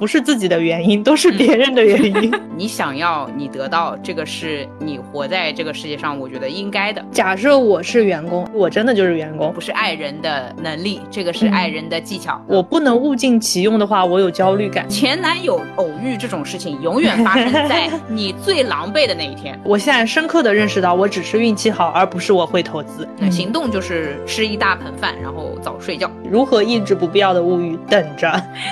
[0.00, 2.32] 不是自己的原因，都是别人的原因。
[2.56, 7.04] 你想要，你得到，这个是你活在这个世界上，我觉得应该的。
[7.12, 12.42] 假设我是员工，我真的就是员工，不是爱人的能力，这个是爱人的技巧。
[12.46, 14.88] 我不能物尽其用的话，我有焦虑感。
[14.88, 19.60] 前男友偶遇这种事情，永远发生在你最狼狈的那一天。
[19.62, 23.06] 我现在深刻的认识到，我只是运气好，而不是我会投资。
[23.18, 26.10] 那行动就是吃一大盆饭，然后早睡觉。
[26.24, 27.78] 如何抑制不必要的物欲？
[27.86, 28.30] 等着。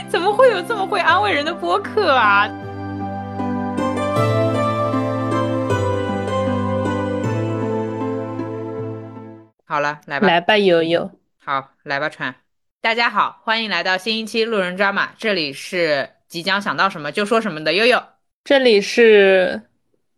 [0.08, 2.48] 怎么会有这么会安慰人的播客啊？
[9.66, 11.10] 好了，来吧，来吧，悠悠。
[11.44, 12.34] 好，来吧，川。
[12.80, 18.02] 大家好，欢迎来到新一期路人抓马，这里是即将想到什么就说什么的悠悠，
[18.44, 19.62] 这里是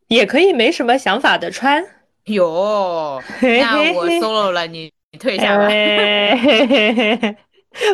[0.08, 1.84] 也可以没什么想法的川。
[2.26, 5.68] 哟，那我 solo 了，你你退下吧。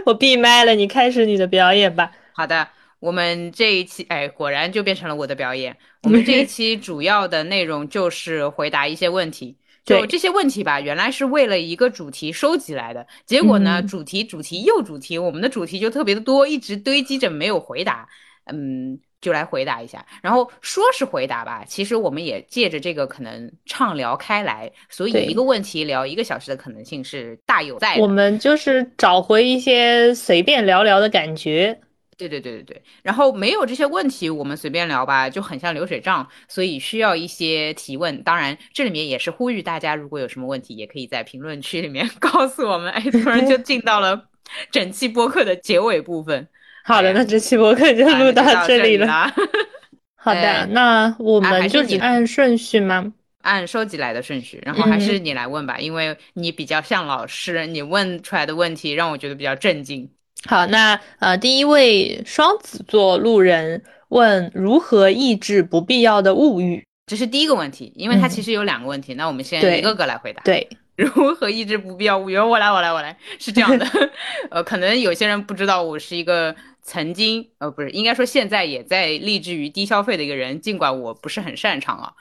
[0.04, 2.10] 我闭麦了，你开始你的表演吧。
[2.32, 5.76] 好的，我们这一期，哎，果然就变成了我的表演。
[6.02, 9.56] 我们这一 期主要的内容就是回答一些问题。
[9.84, 18.08] 就这些问题吧，原来是为了一个主题收集来的，结果呢，主题主题又主题，我们的主题就特别的多，一直堆积着没有回答。
[18.46, 18.98] 嗯。
[19.18, 27.96] 就来回答一下，然后说是回答吧，其实我们也借着这个可能畅聊开来，所以一个问题聊一个小时的可能性是大有在。
[27.96, 31.76] 我们就是找回一些随便聊聊的感觉。
[32.16, 38.22] 对对对对对，然后没有这些问题，我们随便聊吧，就很像流水账，所以需要一些提问。
[38.22, 42.90] 当然，这里面也是呼吁大家，如果有什么问题，也可以在评论区里面 告诉我们。
[42.92, 44.28] 哎，突然就进到了
[44.70, 46.48] 整期播客的结尾部分。
[46.84, 49.30] 好的，那这期播客就录到这里了。
[50.16, 53.12] 好的，那我们就按顺序吗？
[53.42, 60.10] 按收集来的顺序，然后还是你来问吧，因为你比较像老师，你问出来的问题让我觉得比较震惊。
[60.46, 70.42] 好，那呃，第一位双子座路人问如何抑制不必要的物欲，这是第一个问题，因为他其实有两个问题，那我们先一个个来回答。
[70.42, 70.68] 对。
[70.96, 72.38] 如何抑制不必要物欲？
[72.38, 73.86] 我来，我来，我来，是这样的，
[74.48, 82.12] 呃，可能有些人不知道，我是一个曾经，呃，不是，应该说现在也在立志于低消费的一个人，尽管我不是很擅长啊，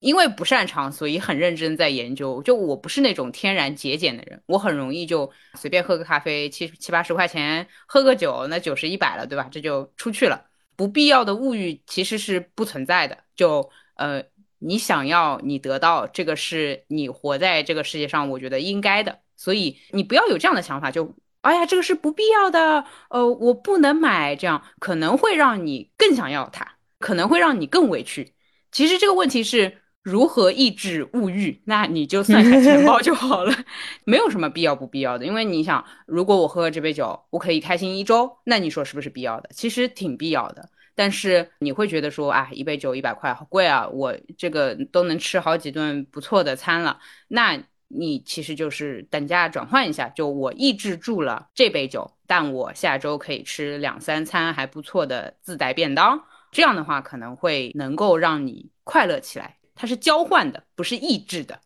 [0.00, 2.42] 因为不擅长，所以很认真在研究。
[2.42, 9.48] 就我不是那种天然节俭的人，我很容易就随便喝个咖啡，七七八十块钱，喝个酒，那九十一百了，对吧？
[9.50, 10.46] 这就出去了。
[10.76, 14.22] 不必要的物欲其实是不存在的，就呃。
[14.60, 19.20] 你想要，你得到，这个是你活在这个世界上，我觉得应该的。
[19.36, 26.66] 所以你不要有这样的想法，就哎呀，这个是不必要的，呃，我不能买，这样可能会让你更想要它，
[26.98, 28.34] 可能会让你更委屈。
[28.72, 33.54] 其实这个问题是如何抑制物欲，那你就算下钱包就好了，
[34.04, 35.26] 没有什么必要不必要的。
[35.26, 39.50] 因为你想，如果我喝了这杯酒，我可以开心一周，那你说是不是必要的？
[39.52, 40.68] 其实挺必要的。
[40.94, 46.98] 但是你会觉得说啊，一杯酒一百块好贵啊，我这个都能吃好几顿不错的餐了。
[47.28, 56.24] 那你其实就是等价转换一下，就我抑制住了这杯酒，但我下周可以吃两三餐还不错的自带便当。
[56.50, 59.57] 这样的话可能会能够让你快乐起来。
[59.78, 61.60] 它是交换的，不是抑制的，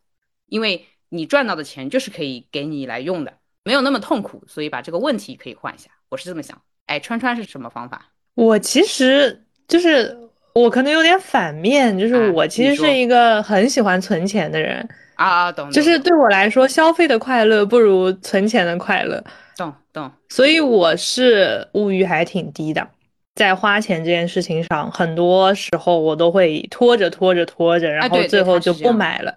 [0.46, 3.32] 因为你赚到的钱就是可以给你来用的，
[3.64, 5.88] 没有那么痛苦，所以把这个问题可以换一下。
[6.10, 6.60] 我是这么想。
[6.86, 8.06] 哎，川川是什么方法？
[8.34, 10.14] 我其实就是
[10.52, 15.70] 我可能有点反面，就是我其实是一个很喜欢存钱的人啊，懂。
[15.70, 19.24] 就是对我来说，消费的快乐不如存钱的快乐，
[19.56, 20.10] 懂懂。
[20.28, 22.86] 所以我是物欲还挺低的，
[23.34, 29.36] 在花钱这件事情上，很多时候我都会拖着拖着拖着，然后最后就不买了。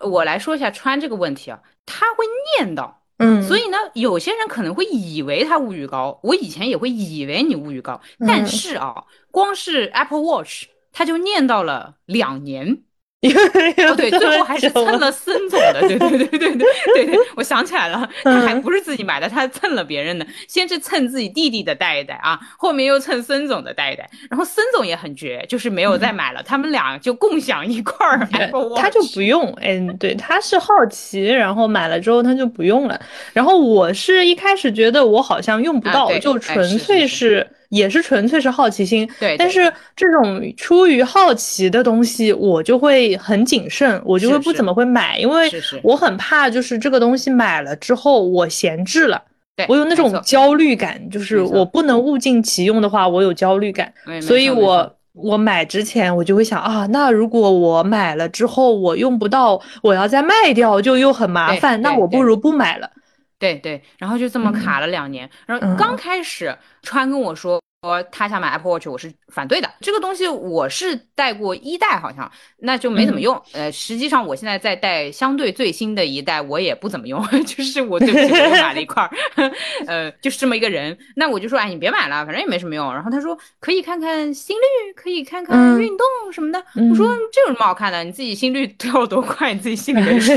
[0.00, 2.24] 我来说一下穿这个问题啊，他会
[2.58, 2.92] 念叨。
[3.18, 12.82] 嗯，所以呢，有些人可能会以为他物欲高，我以前也会以为你物欲高，但是啊，光是 Apple Watch，他就念叨了两年。
[13.28, 28.28] 哦，对，最后还是蹭了孙总的，对对对对对对对，我想起来了，他还不是自己买的，他蹭了别人的，先是蹭自己弟弟的带一带啊，后面又蹭孙总的带一带，然后孙总也很绝，就是没有再买了，他们俩就共享一块儿，
[28.76, 33.00] 他就不用，嗯，对，他是好奇，然后买了之后他就不用了，
[33.32, 37.46] 然后我是一开始觉得我好像用不到，就纯粹是。
[37.74, 39.36] 也是纯粹是好奇心，对。
[39.36, 45.50] 但是这种出于好奇的东西，我就会很谨慎，我就会不怎么会买，因为
[45.82, 49.20] 我很怕就是这个东西买了之后我闲置了，
[49.56, 53.92] 对我有那种焦虑感，就是我不能物尽其用的话，我有焦虑感，
[54.22, 62.88] 所以我我买之前我就会想啊，那如果我买了之后我用不到，我要再卖掉就又很麻烦，那我不如不买了。
[63.36, 67.60] 对对，然后就这么卡了两年，然后刚开始川跟我说
[68.10, 69.70] 他想买 Apple Watch，我是反对的。
[69.80, 73.40] 这个东西我是戴过一代，好像那就没怎么用。
[73.52, 79.10] 呃，实际上我现在在戴相对最新的一代，我也不怎么用， 就是我对不起，我买了一块儿，
[79.86, 80.96] 呃，就是这么一个人。
[81.16, 82.92] 那我就说，哎，你别买了，反正也没什么用。
[82.92, 86.58] 然后他说可以看看心率，可以看看运动什么的。
[86.90, 88.02] 我说这有什么好看的？
[88.04, 90.32] 你自己心率跳多快，你自己心里没数。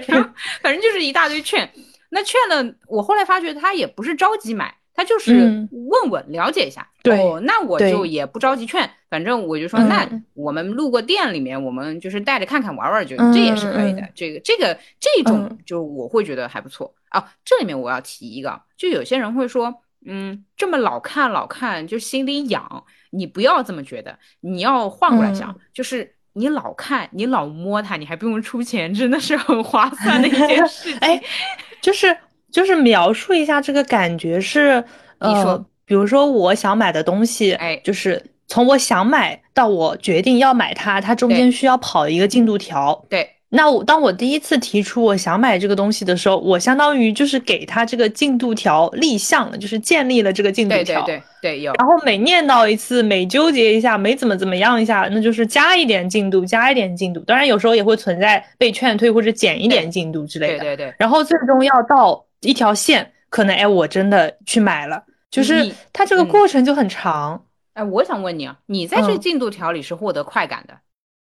[0.62, 1.70] 反正就是一大堆劝。
[2.10, 4.74] 那劝呢，我后来发觉他也不是着急买。
[4.98, 5.32] 他就是
[5.70, 10.04] 问问了解一下，哦，那我就也不着急劝，反正我就说，那
[10.34, 14.02] 我们路过店里面，我们就是带着看看玩玩，就这也是可以的。
[14.12, 17.32] 这个这个这种就我会觉得还不错啊。
[17.44, 19.72] 这里面我要提一个，就有些人会说，
[20.04, 30.92] 嗯，这么老看老看就心里痒，你不要这么觉得，你要换过来想，就是你老看你老摸它，你还不用出钱，真的是很划算的一件事。
[31.00, 31.22] 哎，
[31.80, 32.16] 就是。
[32.50, 34.82] 就是描述一下这个感觉是，
[35.20, 43.04] 你呃，比如说我想买的东西，哎，就是从我想买到我决定要买它，它中间需要跑一个进度条。
[43.10, 51.02] 对，那我当我第一次提出我想买这个东西的时候，我相当于就是给它这个进度条立项了，就是建立了这个进度条。
[51.02, 51.72] 对对对对，有。
[51.74, 57.20] 然后每念叨一次，每纠结一下，每怎么怎么样一下，那就是加一点进度，加一点进度。
[57.20, 60.58] 当然有时候也会存在被劝退或者减一点进度之类的。
[60.60, 60.94] 对对对。
[60.98, 62.24] 然后最终要到。
[62.40, 67.44] 一条线，可能哎，我真的去买了，就是它这个过程就很长。
[67.74, 70.74] 哎，我想问你啊，你在这进度条里是获得快感的？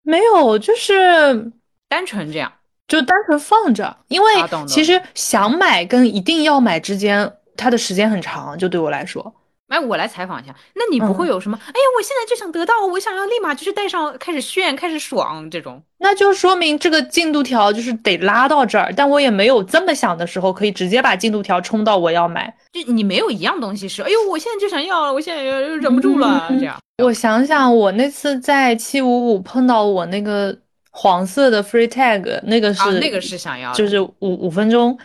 [0.03, 1.51] 没有，就是
[1.87, 2.51] 单纯这样，
[2.87, 3.95] 就单纯放着。
[4.07, 4.27] 因为
[4.67, 9.33] 其实想买跟一定要买之间，它的时间很长，就对我来说。
[9.69, 11.57] 哎，我来采访一下，那你不会有什么？
[11.57, 15.81] 哎呀，我现在就想得到，我想要立马就是带上，开始炫，开始爽这种。
[15.97, 22.53] 那就说明这个进度条就是得拉到这儿，但我也没有这么想的时候，可以直接把进度条冲到我要买。
[22.71, 26.77] 就你没有一样东西是，哎呦，我现在就想要了，我现在又忍不住了这样。
[27.03, 30.55] 我想想，我那次在七五五碰到我那个
[30.91, 34.95] 黄色的 free tag，那个是那个是想要，就是五五分钟。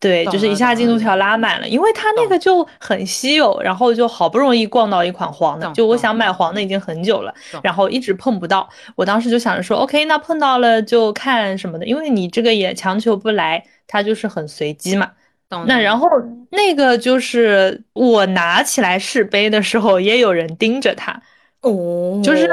[0.00, 8.68] 对，就是一下进度条拉满了，因为它那个就很稀有，然后就好不容易逛到一款黄的，就我想买黄的已经很久了，然后一直碰不到。
[8.94, 15.10] 我当时就想着说，OK，那碰到了就看什么的，因为你这个也强求不来，它就是很随机嘛。
[15.66, 16.08] 那然后
[16.50, 21.20] 那个就是我拿起来试杯的时候，也有人盯着它，
[21.62, 22.48] 哦，就是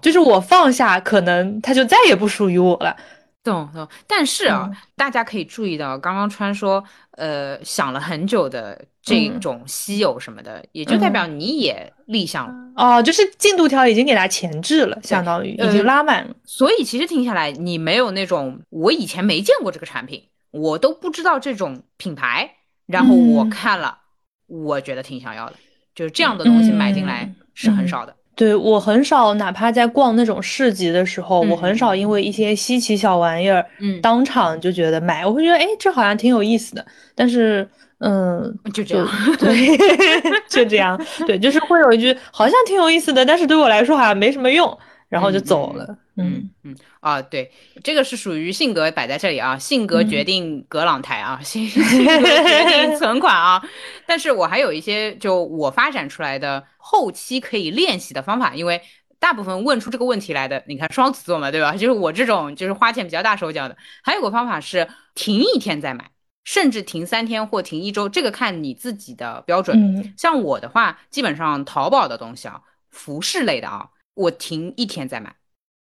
[0.00, 2.96] 就是我放下，可能它就再也不属于我了。
[3.48, 16.34] 懂懂，但是啊，大家可以注意到，刚刚川说，呃，想了很久的这种稀有什么的，也就代表你也立项了哦，就是进度条已经给它前置了，相当于已经拉满了。
[16.44, 22.48] 所以其实听下来，你没有那种我以前没见过这个产品，我都不知道这种品牌，
[22.86, 23.98] 然后我看了，
[24.46, 25.56] 我觉得挺想要的，
[25.94, 28.14] 就是这样的东西买进来是很少的。
[28.38, 35.26] 对我很少，哪怕在逛那种市集的时候，我很少因为一些稀奇小玩意儿，嗯，当场就觉得买。
[35.26, 36.86] 我会觉得，哎，这好像挺有意思的。
[37.16, 37.68] 但是，
[37.98, 39.08] 嗯，就这样，
[39.40, 39.76] 对，
[40.48, 40.96] 就这样，
[41.26, 44.78] 对，就是会有一句好像挺有意思的，但是对我来说好像没什么用。
[45.08, 45.86] 然后就走了。
[45.88, 47.50] 嗯嗯嗯啊，对，
[47.82, 53.62] 这个是属于性格摆在这里啊，性格决定格朗台啊，性格决定存款啊。
[54.06, 58.80] 但是我还有一些就我发展出来的后期可以练习的方法，因为
[59.18, 61.72] 大部分问出这个问题来的，你看双子座嘛，对吧？
[61.72, 63.76] 就是我这种就是花钱比较大手脚的。
[64.02, 66.10] 还有个方法是停一天再买，
[66.44, 70.14] 甚至停三天或停一周，这个看你自己的标准。
[70.16, 73.88] 像我的话，基本上淘宝的东西啊，服饰类的啊。
[74.14, 75.32] 我停一天再买，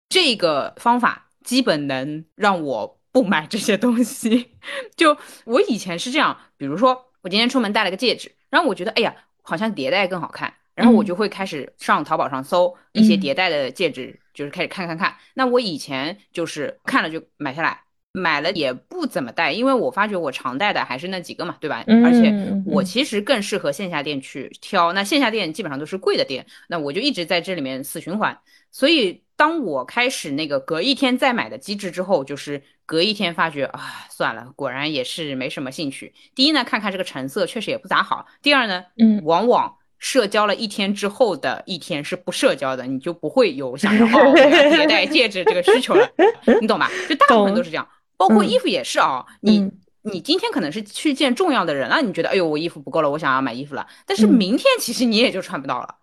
[0.09, 4.51] 这个方法基本能让我不买这些东西。
[4.95, 15.15] 就我以前是这样，比如说我今天出门戴了个戒指，然后我觉得哎呀，好像叠戴更好看，然后我就会开始上淘宝上搜一些叠戴的戒指，就是开始看看看。
[15.33, 17.81] 那我以前就是看了就买下来。
[18.13, 21.83] 买了也不怎么戴，因为我发觉我常戴的还是那几个嘛，对吧？
[22.03, 22.33] 而且
[22.65, 28.35] 我其实更适合线下店去挑，那线下店基本上都是贵的店，那我就一直在这里面死循环。
[28.71, 33.79] 所以当我开始那个隔一天再买的机制之后，就是隔一天发觉啊，
[34.09, 36.13] 算了，果然也是没什么兴趣。
[36.35, 46.09] 第一呢，看看这个成色确实也不咋好；第二呢，嗯，往往社交了一天之后的一天是不社交的，你就不会有想要 迭代戒指这个需求了，
[46.59, 46.91] 你懂吧？
[47.07, 47.87] 就大部分都是这样。
[48.17, 49.69] 包括衣服也是啊，你
[50.01, 55.95] 你今天可能是去见重要的人了，你觉得哎呦我衣服不够了，我想要买衣服了，但是明天其实你也就穿不到了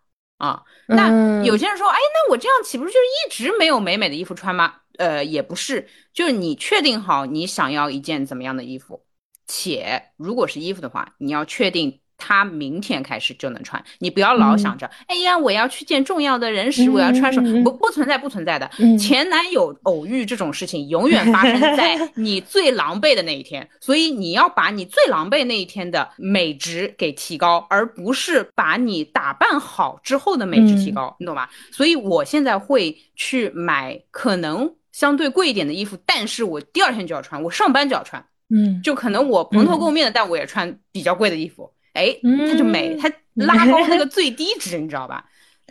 [0.44, 0.62] 啊。
[0.86, 4.74] 那有些人说，哎，那我这样岂不是就是一直没有美美的衣服穿吗？
[4.98, 9.04] 呃，也不是，就是你确定好你想要一件怎么样的衣服，
[9.46, 17.62] 且如果是衣服的话，你要确定他明天开始就能穿，你不要老想着，哎呀，我要去见重要的人时，我要穿什么？
[17.64, 18.70] 不，不存在，不存在的。
[18.98, 23.68] 前男友偶遇这种事情，永远发生在 你最狼狈的那一天。
[23.80, 31.50] 所以你要把你最狼狈那一天的美值给提高，而不是把你打扮好之后的美值提高，你懂吧？
[31.70, 38.24] 所以我现在会去买可能相对贵一点的衣服，但是我第二天就要穿，我上班就要穿。
[38.54, 41.72] 嗯，就可能我蓬头垢面的，但我也穿比较贵的衣服。
[41.94, 42.14] 哎，
[42.46, 45.24] 它就美，它拉高那个最低值，你知道吧？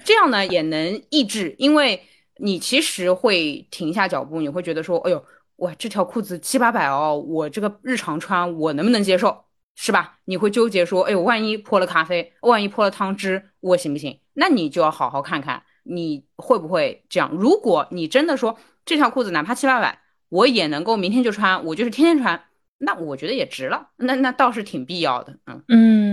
[0.03, 2.01] 这样呢也能抑制，因为
[2.38, 5.24] 你其实会停下脚步，你会觉得说，哎呦，
[5.58, 10.18] 哇，这条裤子七八百哦，我这个日常穿我能不能接受，是吧？
[10.25, 14.20] 你会纠结说，哎呦，万一泼了咖啡，万一泼了汤汁，我行不行？
[14.34, 17.30] 那你就要好好看看你会不会这样。
[17.32, 20.00] 如果你真的说这条裤子哪怕七八百，
[20.30, 22.44] 我也能够明天就穿，我就是天天穿。
[22.80, 26.12] 那我觉得也值了，那那倒是挺必要的，嗯嗯嗯。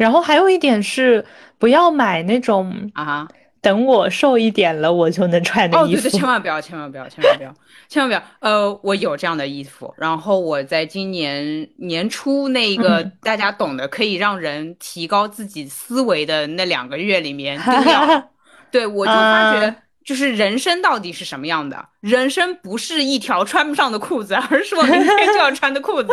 [0.00, 1.22] 然后还有一点是，
[1.58, 3.28] 不要买那种啊，
[3.60, 5.98] 等我瘦一点了我就能穿的衣服。
[5.98, 7.54] 哦，对对，千万不要，千万不要，千万不要，
[7.86, 8.22] 千万不要。
[8.38, 18.30] 呃，我有这样的衣服，然后我在今年年初那个大家懂的，可以让人提高自己思维的那两个月里面丢掉。
[18.72, 19.76] 对我就发觉。
[20.04, 21.84] 就是人生到底是什么样的？
[22.00, 26.08] 人生不是一条穿不上的裤子， 而是我明天就要穿的裤子。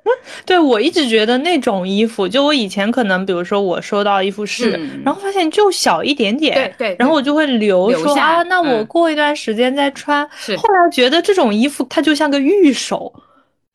[0.44, 4.70] 对我一直觉得那种衣服，就我以前可能，比如说我收到衣服试，
[5.04, 10.28] 然后发现就小一点点，对对，然后我就会留说啊，那我过一段时间再穿。
[10.58, 13.12] 后来觉得这种衣服它就像个玉手，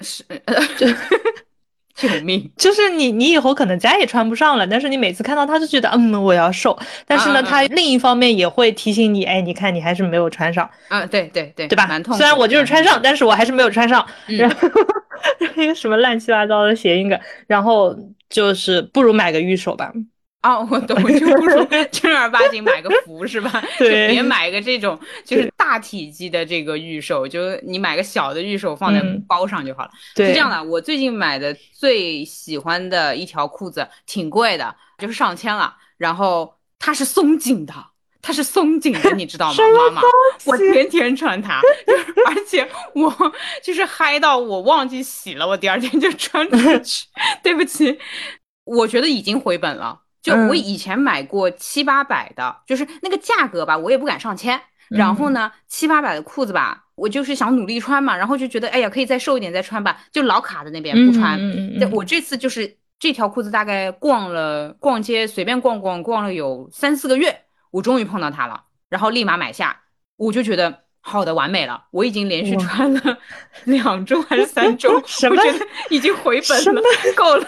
[0.02, 0.24] 是。
[1.96, 2.52] 救命！
[2.58, 4.68] 就是你，你以后可能再也穿不上了。
[4.68, 6.78] 但是你每次看到它，就觉得嗯，我要瘦。
[7.08, 10.70] 但是呢，它另一方面也会提醒你，哎，你看你还是没有穿上。
[10.90, 11.88] 啊，对对对，对吧？
[11.88, 12.18] 蛮痛。
[12.18, 14.06] 虽然我就是穿上，但是我还是没有穿上。
[14.28, 14.58] 然后
[15.56, 17.96] 那个什么乱七八糟的谐音梗，然后
[18.30, 19.92] 就是不如买个玉手吧。
[20.46, 23.64] 哦，我懂，就不如正儿八经买个福是吧？
[23.80, 29.90] 对，别买个这种就是大体积的这个预售，就你买个小的预售放在包上就好了。
[30.14, 30.64] 对，是这样的。
[30.64, 35.76] 我最近买的最喜欢的一条裤子，挺贵的，就是上千了。
[35.98, 37.74] 然后它是松紧的，
[38.22, 39.58] 它是松紧的，你知道吗，
[39.90, 40.02] 妈妈？
[40.46, 41.60] 我天天穿它，
[42.28, 43.34] 而且我
[43.64, 47.08] 就是嗨到我忘记洗了，我第二天就穿出去。
[47.42, 47.98] 对不起，
[48.64, 50.02] 我觉得已经回本了。
[50.26, 54.60] 就我以前买过七八百的，就是那个价格吧，我也不敢上千。
[54.90, 61.40] 然后呢，七八百的裤子吧，我就是想努力穿嘛，然后就觉得，哎呀，可以再瘦一点再穿吧，就老卡在那边不穿。
[61.92, 69.80] 我这次就是这条裤子，大概逛了逛街，随便逛逛逛了有三四个月，我终于碰到它了，然后立马买下，
[70.18, 73.20] 我就觉得好的完美了，我已经连续穿了
[73.66, 74.92] 两周还是三周，
[75.30, 76.82] 我觉得已经回本了，
[77.16, 77.48] 够了。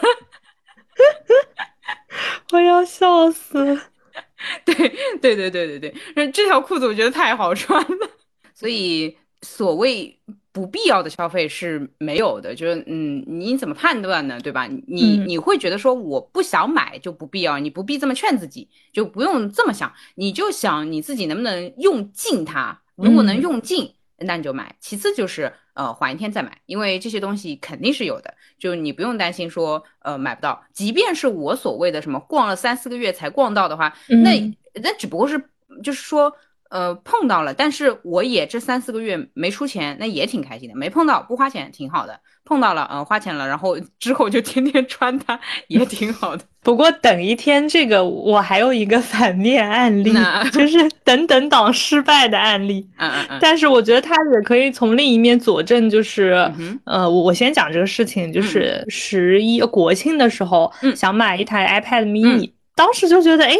[2.51, 3.79] 我要笑死！
[4.65, 4.73] 对
[5.21, 8.09] 对对对对对，这条裤子我觉得太好穿了，
[8.53, 10.19] 所以所谓
[10.51, 12.53] 不必要的消费是没有的。
[12.55, 14.39] 就是嗯，你怎么判断呢？
[14.39, 14.67] 对吧？
[14.87, 22.81] 你你会觉得说我不想买就不必要，你不必这么劝自己，就不用这么想，你就想你自己能不能用尽它。
[22.95, 24.75] 如果能用尽，那你就买。
[24.79, 25.51] 其次就是。
[25.77, 30.59] 呃，缓一天再买，因为这些东西肯定是有的，就你不用担心说呃买不到。
[30.73, 34.41] 即便是我所谓的什么逛了三四个月才逛到的话，那
[34.81, 35.39] 那只不过是
[35.83, 36.33] 就是说
[36.69, 40.75] 呃碰到了，但是我也这三四个月没出钱，那也挺开心的。
[40.75, 42.19] 没碰到不花钱挺好的。
[42.45, 46.45] 碰到了，嗯，花钱了，然后之后就天天穿它，也挺好的。
[46.63, 50.13] 不过等一天，这个我还有一个反面案例，
[50.53, 52.87] 就是等等党失败的案例。
[52.97, 53.39] 嗯嗯嗯。
[53.41, 56.49] 但是我觉得它也可以从另一面佐证，就是，
[56.85, 63.57] 呃，我我先讲这个事情，就是十一国庆的时候，想买一台 iPad mini，当时就觉得，哎，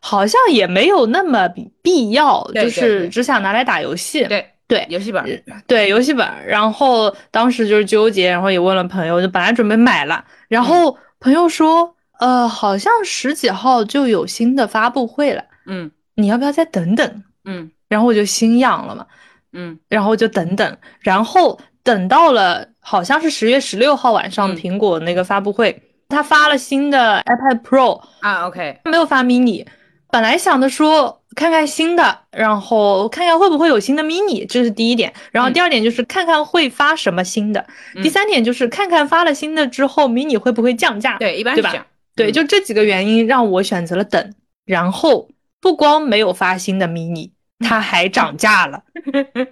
[0.00, 1.46] 好像也没有那么
[1.82, 4.24] 必要，就是只想拿来打游戏。
[4.24, 4.46] 对。
[4.70, 17.24] 对游戏本，对游戏本，然后当时就是纠结，然后也问了朋友，就本来准备买了，然后朋友说，呃，好像十几号就有新的发布会了，嗯，你要不要再等等？
[17.44, 19.04] 嗯，然后我就心痒了嘛，
[19.52, 29.64] 嗯，然后就等等，然后等到了好像是十月十六号晚上苹果那个发布会，他发了新的 iPad Pro 啊，OK，没有发 mini。
[30.12, 35.12] 本来想的说看看新的，然后看看会不会有新的 mini，这是第一点。
[35.30, 37.64] 然后第二点就是看看会发什么新的。
[38.02, 41.16] 第三点就是看看发了新的之后，mini 会不会降价？
[41.18, 41.86] 对，一般是这样。
[42.16, 44.34] 对，就这几个原因让我选择了等。
[44.66, 45.28] 然后
[45.60, 48.82] 不光没有发新的 mini，它还涨价了。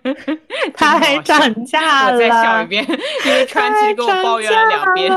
[0.75, 2.15] 它还涨价了。
[2.15, 2.85] 我再笑一遍，
[3.27, 5.13] 因为川崎给我抱怨了两遍。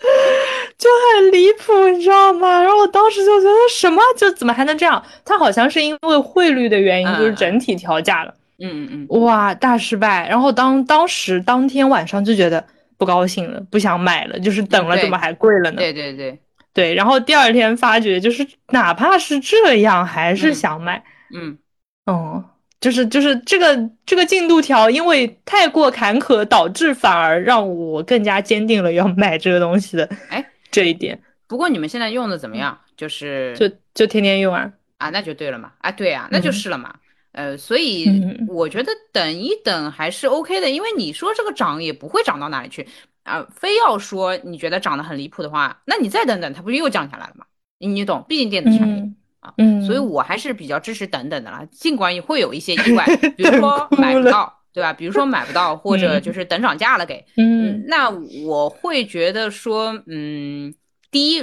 [0.78, 2.62] 就很离谱，你知道吗？
[2.62, 5.02] 然后我当时就觉得什么，就怎么还能这样？
[5.24, 8.34] 他好像是因为汇率的原因，就是整体调价了。
[8.62, 10.28] 嗯嗯嗯，哇，大失败。
[10.28, 12.64] 然后当当时当天晚上就觉得
[12.98, 15.76] 不高兴了，不想买了，就是等了怎么还贵了呢？
[15.78, 16.38] 对对对
[16.72, 16.94] 对。
[16.94, 21.02] 然后第二天发觉，就是哪怕是这样，还是想买。
[21.34, 21.58] 嗯
[22.06, 22.44] 哦。
[22.80, 31.20] 就是就是这个这个进度条，因为太过坎坷，导致反而让我更加坚定了要买这个东西的哎这一点。
[31.46, 32.78] 不过你们现在用的怎么样？
[32.96, 36.94] 就是就就天天用啊啊，那就对了嘛啊对啊，那就是了嘛。
[37.32, 38.06] 呃，所以
[38.48, 42.86] 我觉得等一等还是 OK 的，因为你说这个涨也不会涨到哪里去
[43.22, 43.46] 啊。
[43.54, 47.44] 非要说你觉得涨得很离谱的话，那你再等等，它不就又降下来了吗？
[47.78, 49.16] 你你懂，毕竟电子产品。
[49.40, 53.04] 啊，嗯，所以我还是比较支持等等的啦，尽管也会有一些意外，
[53.36, 54.92] 比如 说买不到，对吧？
[54.92, 58.10] 比如说买不到，或者就是等涨价了给，嗯，那
[58.46, 60.74] 我会觉得说，嗯，
[61.10, 61.42] 第一，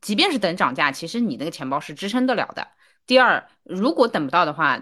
[0.00, 2.68] 即便是等涨价，其实你那个钱包是支撑得了的。
[3.06, 4.76] 第二，如果等不到的话，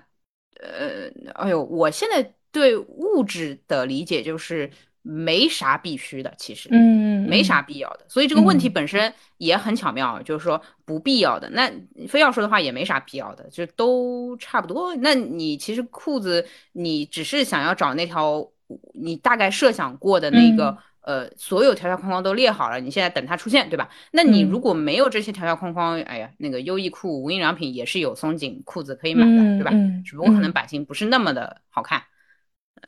[0.60, 4.70] 呃，哎呦，我现在对物质的理解就是。
[5.10, 11.72] 没啥必须的，其实，嗯，没啥必要的，所以这个问题本身也很巧妙，就是说不必要的，那
[12.06, 14.94] 非要说的话也没啥必要的，就都差不多。
[14.96, 18.46] 那你其实裤子，你只是想要找那条
[18.92, 23.88] 你大概设想过的那个，呃，所有条条框框都列好了，你现在等它出现，对吧？
[24.10, 29.70] 那你如果没有这些条条框框，哎呀，那个优衣库无印良品也是有松紧裤子可以买的，对吧？
[30.04, 32.02] 只不过可能版型不是那么的好看。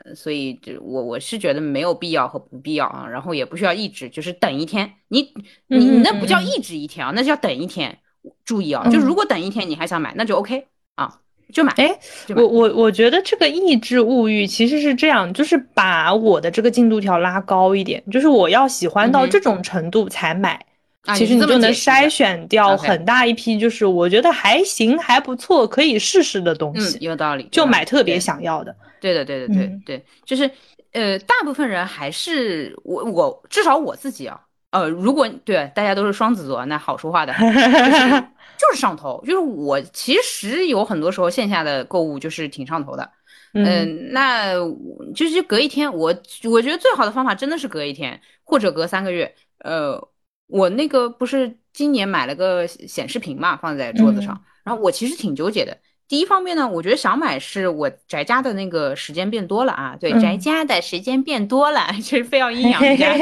[0.05, 5.33] 呃，所以就我我是觉得没有必要和不必要啊，然后也不需要抑制，就是等一天，你
[5.67, 7.99] 你那不叫抑制一天啊，那叫等一天。
[8.45, 11.21] 注意啊，就如果等一天你还想买，那就 OK 啊，
[11.55, 11.73] 就买。
[11.79, 11.99] 哎，
[12.37, 20.67] 我我我觉得这个抑制物欲其实是这样，就是把我的这个进度条拉高一点，就是我要喜欢到这种程度才买。
[21.15, 26.99] 其实你就能筛选掉很大一批，就是我觉得还行还不错可以试试的东西。
[27.01, 28.77] 有道理，就买特别想要的。
[29.01, 30.49] 对的，对的，对对，就是
[30.93, 34.39] 呃，大部分人还是我我至少我自己啊，
[34.73, 37.33] 呃，如果对大家都是双子座，那好说话的，
[38.61, 39.25] 就是上头。
[39.27, 43.11] 就是我其实有很多时候线下的购物就是挺上头的，
[43.55, 44.53] 嗯，那
[45.15, 50.10] 就是隔一天，我我觉得最好的方法真的是隔一天或者隔三个月，呃。
[50.51, 54.43] 我那个不是今年买了个显示屏嘛，放在桌子上。
[54.65, 55.77] 然后我其实挺纠结的。
[56.07, 63.15] 第一方面呢，我觉得想买是我宅家的那个时间变多了啊，对，宅家的时间变多了， 就是非要阴阳家。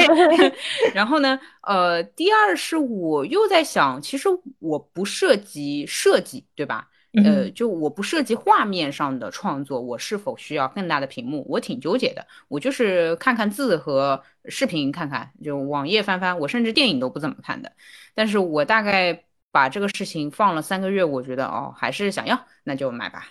[0.95, 4.27] 然后呢，呃，第二是我又在想，其实
[4.59, 6.88] 我不涉及设计，对吧？
[7.15, 11.45] 呃，就我不涉及画面上的创作，我是否需要更大的屏幕？
[11.49, 12.27] 我挺纠结的。
[12.49, 17.73] 我就是看看字和视频，看看就网页翻翻，我甚至电影都不怎么看的。
[18.15, 23.29] 但是我大概把这个事情放了三个月，我觉得哦，还是想要，那就买吧。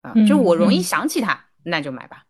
[0.00, 2.24] 啊，就我容易想起它，那就买吧。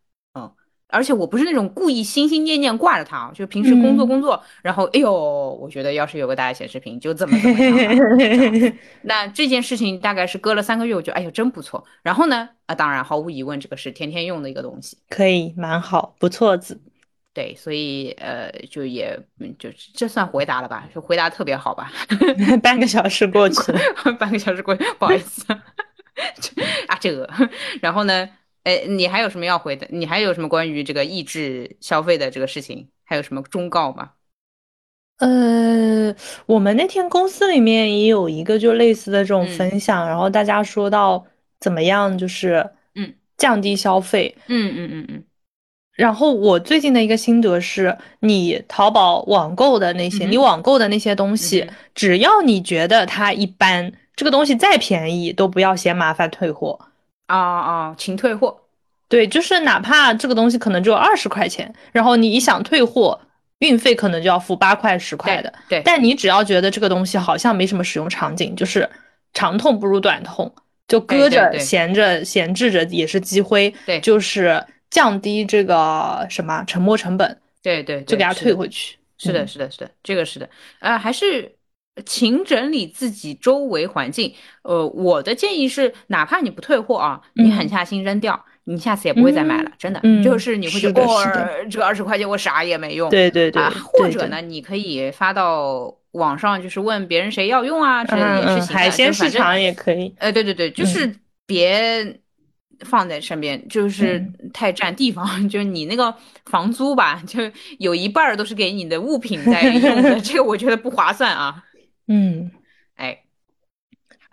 [0.91, 0.99] 嗯。
[0.99, 5.13] 而且我不是那种故意心心念念挂着它啊，就平时工作工作，然后哎呦，
[5.61, 8.73] 我觉得要是有个大显示屏就怎么怎么样。
[9.03, 11.85] 那这件事情大概是隔了三个月，我觉得哎呦真不错。
[12.03, 16.81] 然后呢，啊，当然毫无疑问，这个是天天用的一个东西，可以蛮好，不错子。
[17.35, 19.15] 对，所以呃，就也
[19.59, 21.93] 就这算回答了吧，就回答特别好吧。
[22.63, 23.79] 半个小时过去了，
[24.19, 25.45] 半个小时过去，不好意思
[26.87, 27.29] 啊，这个，
[27.83, 28.27] 然后呢？
[28.69, 29.87] 哎，你还有什么要回的？
[29.91, 32.87] 你还有什么关于这个抑制消费的这个事情？
[33.03, 34.11] 还有什么忠告吗？
[35.21, 41.25] 呃，我们那天公司里面也有一个就类似的这种分享，然后大家说到
[41.59, 45.25] 怎么样，就是嗯，降低消费，嗯嗯嗯嗯。
[45.97, 56.79] 然后我最近的一个心得是，你淘宝网购的那些，你网购的那些东西，只要你觉得它一般，这个东西再便宜，都不要嫌麻烦退货。
[57.29, 58.59] 啊啊，请退货，
[59.09, 63.21] 对，就是哪怕这个东西可能只有二十块钱，然后你一想退货，
[63.61, 65.81] 运费可能就要付八块十块的，对。
[65.85, 68.89] 但你只要觉得这个东西好像没什么使用场景，就是
[69.33, 70.53] 长痛不如短痛，
[70.89, 78.97] 就搁着闲着闲置着也是积灰，对，就是降低这个什么沉没成本，对对，就给它退回去。
[79.19, 80.49] 是的，是的，是的，这个是的，
[80.81, 81.55] 呃，还是。
[82.05, 84.33] 勤整理自己周围环境。
[84.63, 89.71] 呃，我的建议是，哪怕你不退货啊，你狠下心扔掉，你下次也不会再买了。
[89.79, 91.25] 真的，就是你会觉得，哦，
[91.71, 93.09] 这二十块钱我啥也没用。
[93.11, 93.63] 对对对。
[93.63, 98.73] 啊，或者呢，你可以发到网上，就是问别人谁要用啊，这也是。
[98.73, 100.15] 海鲜市场也可以。
[100.19, 101.15] 呃，对对对，就是
[101.47, 102.21] 别。
[102.83, 107.41] 放在身边就是太占地方， 就是你那个房租吧，就
[107.81, 111.61] 有一半儿都是给你的物品在用的， 这个我觉得不划算啊。
[112.09, 112.51] 嗯，
[112.97, 113.21] 哎，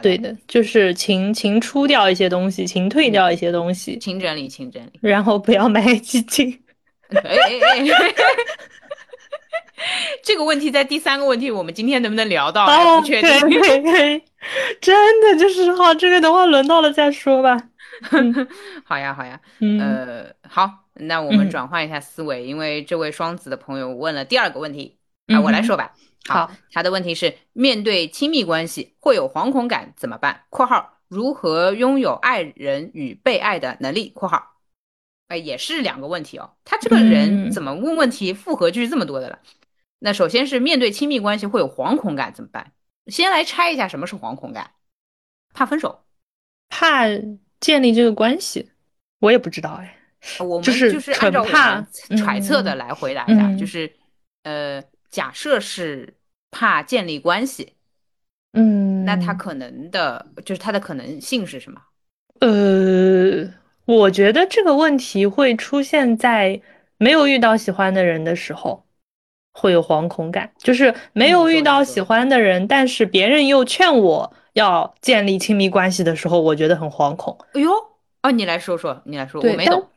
[0.01, 6.63] 对的，就是勤勤出掉一些东西，勤退掉一些东西，勤整理，勤整理，然后不要买基金。
[7.09, 7.85] 哎 哎哎，
[10.23, 12.65] 这个问题在第三个问题，我们今天能不能聊到？
[12.99, 14.21] 不确定。
[14.81, 17.69] 真的就是好，这个等会轮到了再说吧。
[18.83, 19.39] 好呀，好呀，
[19.79, 25.93] 呃，好，那我们转换一下思维，因为这位双子的朋友问了第二个问题啊，我来说吧。
[26.27, 34.57] 好，他的问题是：面对亲密关系会有惶恐感怎么办？（括号如何拥有爱人与被爱的能力？）（括号）
[35.29, 36.53] 哎，也是两个问题哦。
[36.63, 39.39] 他这个人怎么问问题复合句这么多的了？
[39.99, 42.71] 那首先是面对亲密关系会有惶恐感怎么办？
[43.07, 44.71] 先来拆一下什么是惶恐感？
[45.53, 46.05] 怕分手，
[46.69, 47.05] 怕
[47.59, 48.71] 建立这个关系，
[49.19, 49.97] 我也不知道哎。
[50.39, 51.45] 我们就是按照
[52.17, 53.95] 揣测的来回答一下，就是
[54.41, 54.83] 呃，
[55.15, 56.13] 假设是
[56.51, 57.71] 怕建立关系，
[58.51, 61.81] 嗯，那他可能的就是他的可能性是什么？
[62.41, 63.49] 呃。
[63.85, 66.59] 我觉得这个问题会出现在
[66.97, 68.83] 没有遇到喜欢的人的时候，
[69.53, 70.51] 会有惶恐感。
[70.57, 77.37] 就是没有遇到喜欢的人，但是别人又劝我要建立亲密关系的时候，我觉得很惶恐。
[77.53, 77.71] 哎呦，
[78.21, 79.87] 啊，你来说说，你来说，我没懂。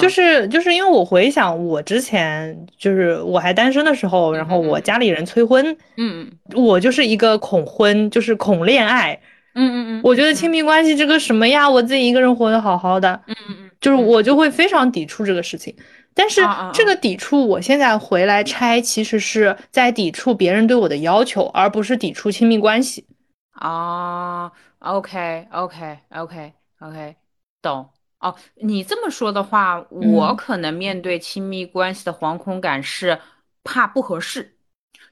[0.00, 5.64] 就是就是因为我回想我之前就是我还单身的时候，然后我家里人催婚，
[5.96, 9.18] 嗯嗯，我就是一个恐婚，就是恐恋爱。
[9.58, 15.74] 嗯嗯嗯，我觉得亲密关系这个什么呀，我自己一个人活得好好的，嗯嗯嗯，就是我就会非常抵触这个事情。
[16.12, 23.06] 但是这个抵触，我现在回来拆，其实是在抵触别人对我的要求，而不是抵触亲密关系。
[23.52, 27.16] 啊，OK OK OK OK，
[27.62, 27.86] 懂。
[28.28, 33.20] 哦，你这么说的话，我可能面对亲密关系的惶恐感是
[33.64, 34.56] 怕不合适，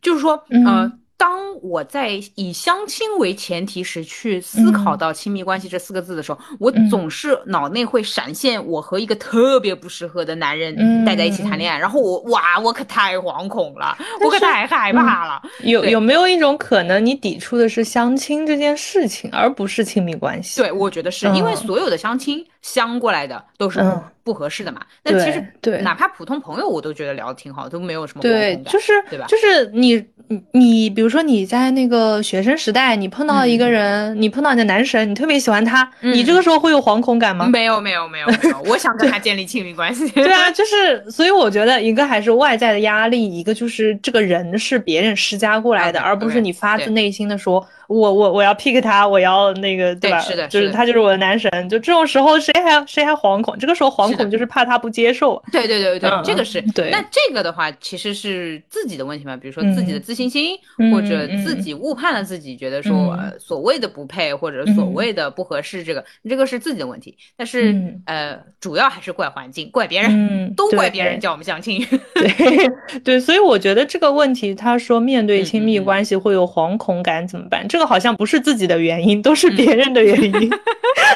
[0.03, 1.01] 就是说，嗯。
[1.25, 15.41] 当我在以相亲为前提时去思考到亲密关系这四个字的时候，我总是脑内会闪现我和一个特别不适合的男人待在一起谈恋爱，然后我哇，我可太惶恐了，我可太害怕了。
[15.63, 20.61] 有有没有一种可能，你抵触的是相亲这件事情，而不是亲密关系？
[20.61, 23.83] 对，我觉得是因为所有的相亲相过来的都是
[24.23, 24.83] 不合适的嘛。
[25.03, 29.25] 那其实对，哪怕普通朋友，我都觉得聊的挺好，都没有什么对，就是对吧？
[29.27, 30.05] 就是你。
[30.27, 37.47] 你你比如说你在那个学生时代，你碰到一个人，你碰到你的男神，你特别喜欢他，你这个时候会有惶恐感吗？
[37.47, 40.09] 没有没有没有没有，我想跟他建立亲密关系。
[40.11, 47.67] 对啊，就是所以我觉得一个还是外在的压力，一个就是这个人是别人施加过来的，而不是你发自内心的说。
[47.87, 50.19] 我我我要 pick 他，我要那个对吧？
[50.19, 51.51] 是的，就是他就是我的男神。
[51.69, 53.55] 就这种时候，谁还谁还惶恐？
[53.59, 55.41] 这个时候惶恐就是怕他不接受。
[55.53, 56.63] 对对对对，这个是。
[56.73, 56.89] 对。
[56.91, 59.37] 那这个的话，其实是自己的问题嘛？
[59.37, 60.57] 比如说自己的自信心，
[60.95, 67.17] 或者自己误判了自己，觉得说所谓的不配或者所谓的不合适，这个这个是自己的问题。
[67.37, 71.85] 但是呃，主要还是怪环境，怪别人，都怪别人叫我们相亲。
[72.15, 72.71] 对
[73.03, 77.67] 对，所以我觉得这个问题，他说面对亲密关系会有惶恐感怎么办？
[77.67, 80.51] 这个好像不是自己的原因，都是别人的原因。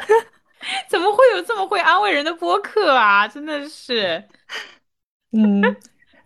[0.90, 3.28] 怎么会有这么会安慰人的播客啊？
[3.28, 4.24] 真的是，
[5.32, 5.76] 嗯。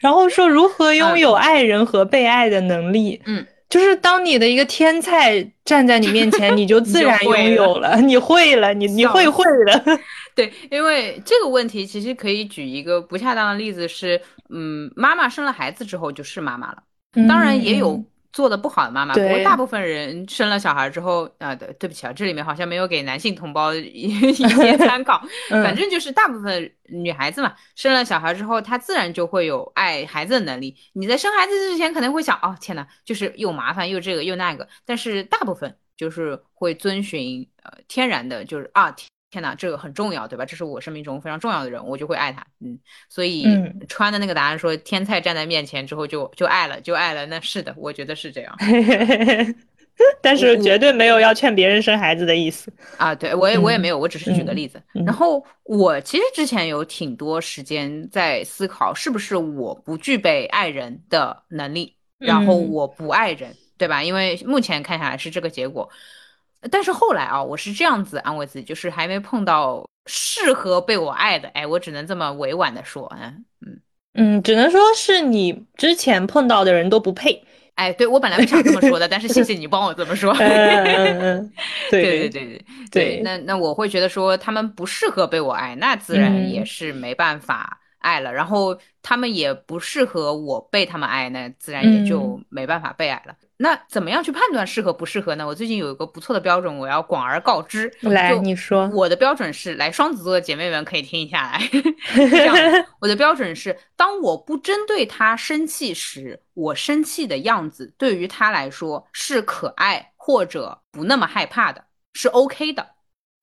[0.02, 3.22] 然后说如何拥有爱人和被爱的能力？
[3.24, 9.98] 嗯，就是当你的一个天才站在你面前，你就 自然拥有了，你会了，你你会会的。
[10.34, 16.82] 对，因为这个问题其实可以举一个不恰当的例子是，嗯，妈妈生了孩子之后就是妈妈了，
[17.28, 18.04] 当然也有。
[18.32, 25.22] 做的不好的妈妈，不过大部分人生了小孩之后，啊，对，对不起啊，这里面好像没有给男性同胞 一些参考。
[25.50, 30.74] 反正就是大部分女孩子嘛，生了小孩之后，她自然就会有爱孩子的能力。
[30.94, 38.94] 你在生孩子之前可能会想，哦，天呐，就是又麻烦又这个又那个，但是大部分就是会遵循呃天然的，就是啊。
[39.32, 40.44] 天哪，这个很重要，对吧？
[40.44, 42.46] 这是我生命中非常重要的人，我就会爱他。
[42.60, 43.46] 嗯，所以
[43.88, 47.24] 川的那个答案说，天菜站在面前之后就就爱了，就爱了。
[47.26, 48.54] 那是的，我觉得是这样。
[50.20, 53.14] 但是绝对没有要劝别人生孩子的意思啊！
[53.14, 54.82] 对我也我也没有，我只是举个例子。
[54.92, 64.02] 然后我其实之前有挺多时间在思考，是不是我不具备爱人的能力，然后我不爱人，对吧？
[64.02, 65.88] 因为目前看下来是这个结果。
[66.70, 73.80] 但是后来啊，我是这样子安慰自己，就是还没碰到适合被我爱的，哎，我只能这么委婉的说，嗯嗯。
[74.14, 77.42] 嗯，只能说是你之前碰到的人都不配，
[77.74, 81.52] 哎，对我本来不想这么说的，但是谢谢你帮我这么说，嗯嗯嗯，
[81.90, 87.78] 对对对对对，那那我会觉得说他们不适合被我爱，那自然也是没办法。
[88.02, 93.34] 爱了，然后他们也不适合我被他们爱，那自然也就没办法被爱了。
[93.62, 95.46] 那怎么样去判断适合不适合呢？
[95.46, 97.88] 我最近有一个不错的标准，我要广而告之。
[98.00, 98.90] 来，你说。
[98.92, 101.60] 我的标准是，来双子座的姐妹们可以听一下来。
[102.12, 102.56] 这样，
[103.00, 112.84] 我的标准是，当我不针对他生气时，我生气的样子对于他来说是可爱或者不那么害怕的，是 OK 的。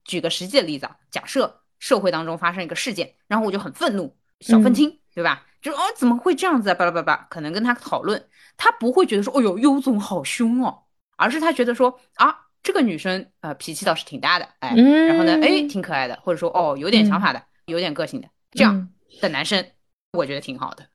[0.04, 5.46] 举个实际的例子啊，假设社会当中发生一个事件，然后我就很愤怒，小愤青，对吧？
[5.62, 6.74] 就哦，怎么会这样子啊？
[6.74, 8.24] 巴拉巴拉，可能跟他讨论。
[8.56, 10.84] 他不会觉得说，哦哟，优总好凶哦，
[11.15, 14.76] 而是他觉得说，啊，这个女生呃脾气倒是挺大的，哎，
[15.08, 18.89] 然后呢，哎，挺可爱的，或者说，哦，有点想法的，有点个性的，这样
[19.22, 19.65] 的男生，
[20.12, 20.86] 我觉得挺好的。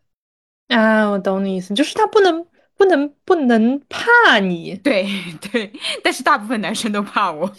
[0.76, 2.46] 啊，我懂你意思，就是他不能
[2.76, 5.06] 不能不能怕你，对
[5.50, 5.72] 对，
[6.02, 7.50] 但是大部分男生都怕我，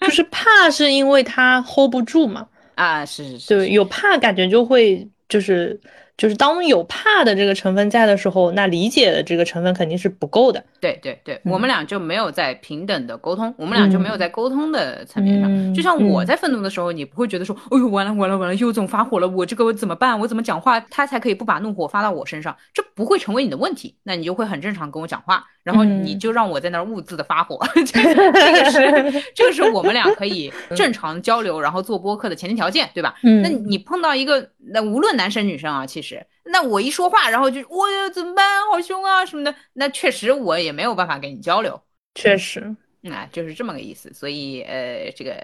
[0.00, 5.80] 就是怕是因为他 hold 不住嘛，啊，是是是，对，有怕感觉就会就是。
[6.16, 10.64] 就是当有怕的这个成分在的时候，那理解的这个成分肯定是不够的。
[10.80, 15.74] 对对对，我们俩就没有在平等的沟通，我们俩就没有在沟通的层面上。
[15.74, 20.18] 就像我在愤怒的时候，你不会觉得说，哎呦，完了完了完了，又总发火了，我这个我怎么办？
[20.18, 22.56] 我怎么讲话他才可以不把怒火发到我身上？
[22.72, 25.44] 这不会成为你的问题，那你就会很正常跟我讲话。
[25.62, 33.16] 然后你就让我在那儿兀自的发火， 这个是这个是我们俩可以正常交流，然后做播客的前提条件，对吧？
[33.24, 36.05] 嗯，那你碰到一个，那无论男生女生啊，其实
[36.44, 38.44] 那我一说话，然后就我呀怎么办？
[38.70, 41.80] 好凶啊什么的，那确实我也没有办法跟你交流，
[42.14, 44.12] 确实，那就是这么个意思。
[44.12, 45.42] 所以呃，这个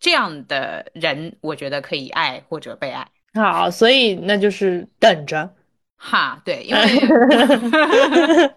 [0.00, 3.08] 这样的人，我觉得可以爱或者被爱。
[3.34, 5.54] 好，所以那就是等着，
[5.96, 8.50] 哈，对，因为。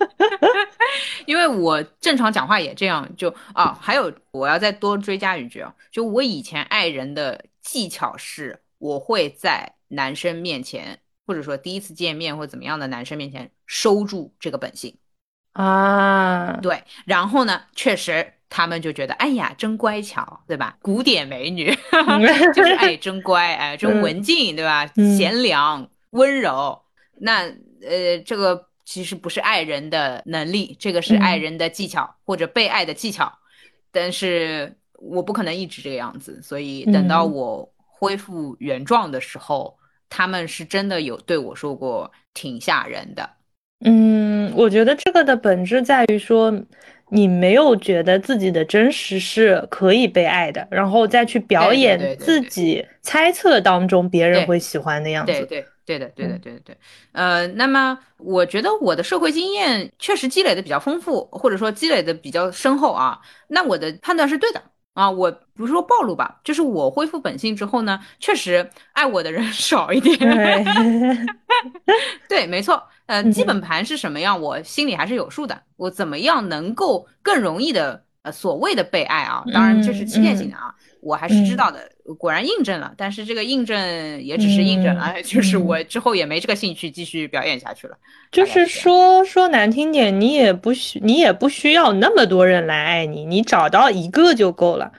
[1.26, 14.96] 因为我正常讲话也这样，就啊，还有我要再多追加一句啊，就我以前爱人的技巧是，我会在男生面前，或者说第一次见面或怎么样的男生面前收住这个本性。
[15.52, 20.78] 啊，对，然后呢，确实他们就觉得，哎呀，真乖巧，对吧？
[20.80, 21.74] 古典美女，
[22.54, 24.86] 就是哎， 真乖，哎，真文静，对吧？
[25.16, 26.82] 贤良温柔，
[27.18, 27.42] 那
[27.82, 28.68] 呃，这个。
[28.82, 33.32] 其实不是爱人的能力，这个是爱人的技巧或者被爱的技巧，
[33.92, 39.78] 但是我不可能一直这个样子，所以等到我恢复原状的时候，
[40.10, 43.30] 他们是真的有对我说过挺吓人的。
[43.86, 46.52] 嗯，我觉得这个的本质在于说，
[47.08, 55.32] 你没有觉得自己的真实是可以被爱的，然后再去表演自己猜测当中别人会喜欢的样子。
[55.32, 55.66] 对对。
[55.86, 56.76] 对的，对的，对的，对，
[57.10, 63.18] 呃，那么我觉得我的社会经验确实积累的比较丰富，或者说积累的比较深厚啊，
[63.48, 64.62] 那我的判断是对的
[65.00, 70.18] 啊，我不是说暴露吧，就是我恢复本性之后呢，确实爱我的人 少一点，
[72.28, 80.74] 对，没错，呃，基本盘是什么样，我心里还是有数的，我怎么样能够更容易的，呃，所谓的被爱啊，当然这是欺骗性的啊。
[81.00, 87.96] 我还是知道的，果然印证了，但是这个印证也只是印证了，就是我之后也没这个兴趣继续表演下去了。
[88.30, 94.92] 就是说说难听点，你也不需你也不需要那么多人来爱你，你找到一个就够了。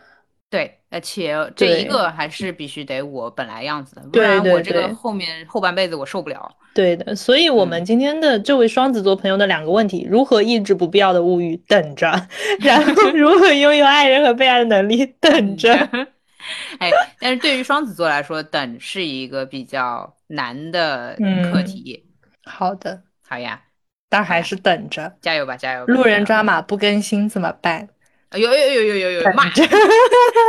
[0.50, 6.52] 对，而且这一个还是必须得我本来样子的，不然我这个后面后半辈子我受不了。
[6.74, 11.56] 对的，所以我们今天的这位双子座朋友的两个问题：如何抑制不必要的物欲？
[11.68, 12.28] 等着。
[12.60, 15.06] 然后 如何拥有爱人和被爱的能力？
[15.20, 15.72] 等着。
[16.80, 21.18] 哎，但是对于双子座来说，等是一个比较难的
[21.52, 22.06] 课题。
[22.44, 23.62] 好的，好呀，
[24.10, 25.86] 但还是等着，加油吧，加油！
[25.86, 27.88] 路人抓马不更新怎么办？
[28.34, 29.46] 有有有有有有骂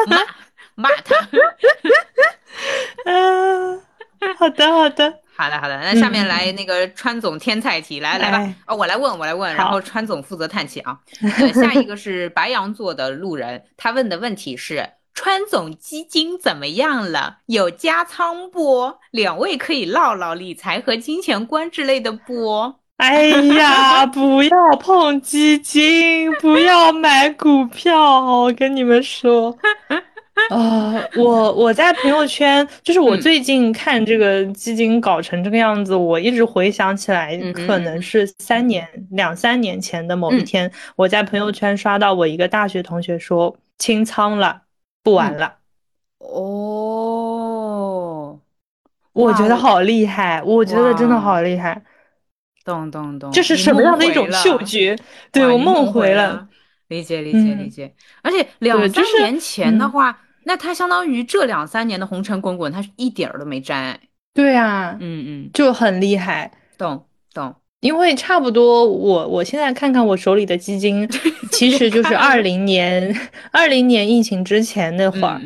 [0.07, 0.19] 骂
[0.75, 1.17] 骂他，
[3.11, 3.79] 啊，
[4.39, 10.99] 好的好的好的好的，那下面来那个川总添菜题，来来吧，哦我来问我来问，然后川总负责叹气啊。
[11.55, 17.39] 下一个是白羊座的路人，他问的问题是川总基金怎么样了？
[17.47, 18.95] 有加仓不？
[19.11, 22.77] 两位可以唠唠理财和金钱观之类的不？
[22.99, 27.99] 哎呀，不要碰基金，不要买股票，
[28.43, 29.57] 我跟你们说，
[30.51, 44.63] 啊，我我在朋友圈，就是我最近看这个基金搞成这个样子，我一直回想起来，可能是三年两三年前的某一天，我在朋友圈刷到我一个大学同学说清仓了，
[45.03, 45.57] 不玩了。
[46.19, 46.39] 哦，
[49.13, 51.83] 我觉得好厉害，我觉得真的好厉害。
[52.65, 54.97] 咚咚咚，这是什么样的一种嗅觉？
[55.33, 56.49] 对我梦回了，
[56.89, 57.93] 理解理解理解。
[58.23, 63.99] 而且两三年前的话，那他相当于这两三年的红尘滚滚，他一点儿都没沾。
[64.35, 66.51] 对啊，嗯嗯，就很厉害。
[66.79, 67.55] 懂懂。
[67.81, 71.09] 因为差不多，我我现在看看我手里的基金，
[71.51, 73.13] 其实就是二零年
[73.51, 75.41] 二零年疫情之前那会儿，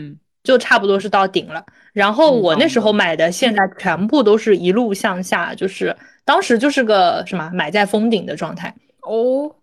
[0.45, 1.65] 就差不多是到顶了。
[1.95, 8.75] 然后我那时候买的，现在全部都是一路向下，就是当时就是个什么买在封顶的状态。
[9.01, 9.57] 哦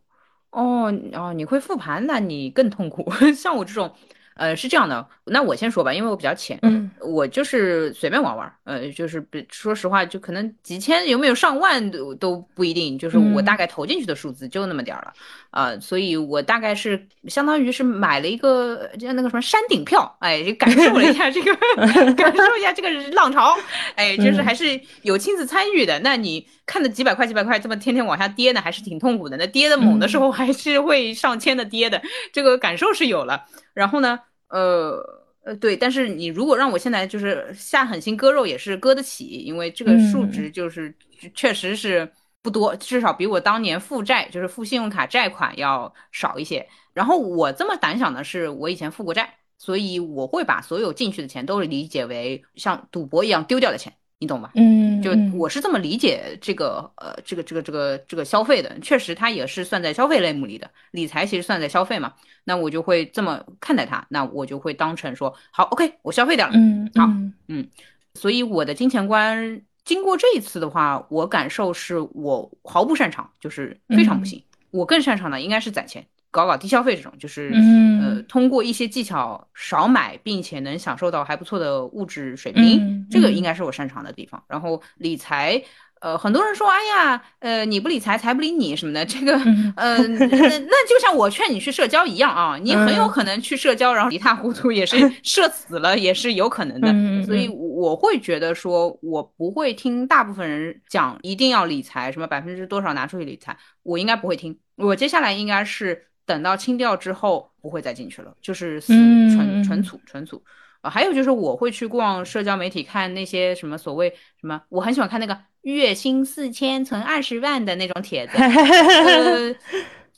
[0.49, 3.07] 哦哦，你会复盘，那你更痛苦。
[3.37, 3.93] 像我这种。
[4.35, 15.13] 呃，是这样的，那我先说吧，因为我比较浅，嗯，我就是随便玩玩，呃，就是说实话，就可能几千有没有上万都都不一定，就是我大概投进去的数字就那么点儿了，
[15.51, 21.55] 啊，所以我大概是相当于是买了一个就那个什么山顶票，哎，就感受了一下这个，
[22.15, 23.55] 感受一下这个浪潮，
[23.95, 25.97] 哎，就是还是有亲自参与的。
[25.99, 29.37] 那你看的几百块几百块这么天天往下跌呢，还是挺痛苦的。
[29.37, 32.01] 那跌的猛的时候还是会上千的跌的，
[32.33, 33.45] 这个感受是有了。
[33.73, 34.19] 然后呢，
[34.53, 35.03] 呃
[35.43, 40.93] 呃，对，但是你如果让我现在就是下狠心割肉，也是割得起，因为这个数值就是
[41.33, 42.09] 确实是
[42.41, 46.65] 不多，至少比我当年负债，就是付信用卡债款要少一些。
[46.93, 53.91] 然后我这么胆小呢，是我以前负过债，所以我会把所有进去的钱都理解为像赌博一样丢掉的钱。
[54.23, 54.51] 你懂吧？
[54.55, 60.71] 嗯，就我是这么理解这个呃，这个这个这个这个消费的，确实它也是算在消费类目里的。
[60.91, 62.13] 理财其实算在消费嘛，
[62.45, 66.53] 那我就会这么看待它，那我就会当成说好，OK，我消费掉了。
[66.55, 67.05] 嗯，好，
[67.49, 67.67] 嗯，
[68.13, 74.41] 所以我的金钱观经过这一次的话，我感受是我毫不擅长，就是非常不行。
[74.71, 76.07] 我更擅长的应该是攒钱。
[76.33, 77.53] 搞搞低消费这种，就是
[78.01, 84.43] 呃，通过一些技巧少买，并且能享受到还不错的物质水平，这个应该是我擅长的地方。
[84.47, 85.61] 然后理财，
[86.01, 89.33] 呃，很多人说，哎呀，呃，你不理财，财不理你什么的，这个，
[89.75, 96.87] 呃，那那就像我劝你去社交一样啊，你很有可能去社交，然后一塌糊涂，也是 社死了，也是有可能的。
[97.27, 104.57] 所以我会觉得说，我不会听大部分人讲一定要理财，什么百分之多少拿出去理财，我应该不会听。
[104.77, 106.07] 我接下来应该是。
[106.25, 108.93] 等到清掉之后不会再进去了，就是死
[109.33, 110.41] 纯纯储纯储
[110.81, 110.89] 啊。
[110.89, 114.09] 还有就是我会去逛社交媒体看那些什么所谓
[114.39, 119.55] 什么，我很喜欢看那个月薪四千存二十万的那种帖子，呃，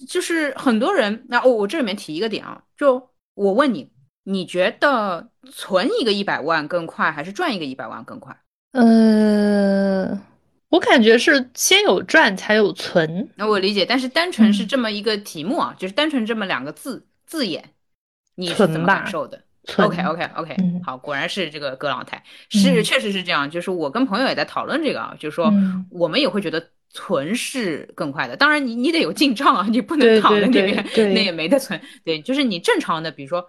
[0.07, 1.25] 就是很多人。
[1.29, 3.91] 那我我这里面提一个点啊，就我问你，
[4.23, 8.35] 你觉得存一个一百万更快，还是赚一个一百万更快？
[8.71, 10.19] 呃。
[10.69, 13.85] 我感觉是先有赚才有存，那我理解。
[13.85, 17.63] 但是单纯是这么一个题目啊，就是单纯这么两个字字眼，
[18.35, 19.41] 你是怎么感受的
[19.77, 23.49] ？OK OK OK，好，果然是这个葛老太，是确实是这样。
[23.49, 25.53] 就是我跟朋友也在讨论这个啊，就是说
[25.89, 28.35] 我们也会觉得存是更快的。
[28.35, 31.79] 当然你你得有进账啊，你不能躺在那边，那也没得存。
[32.03, 33.45] 对，就是你正常的，比如说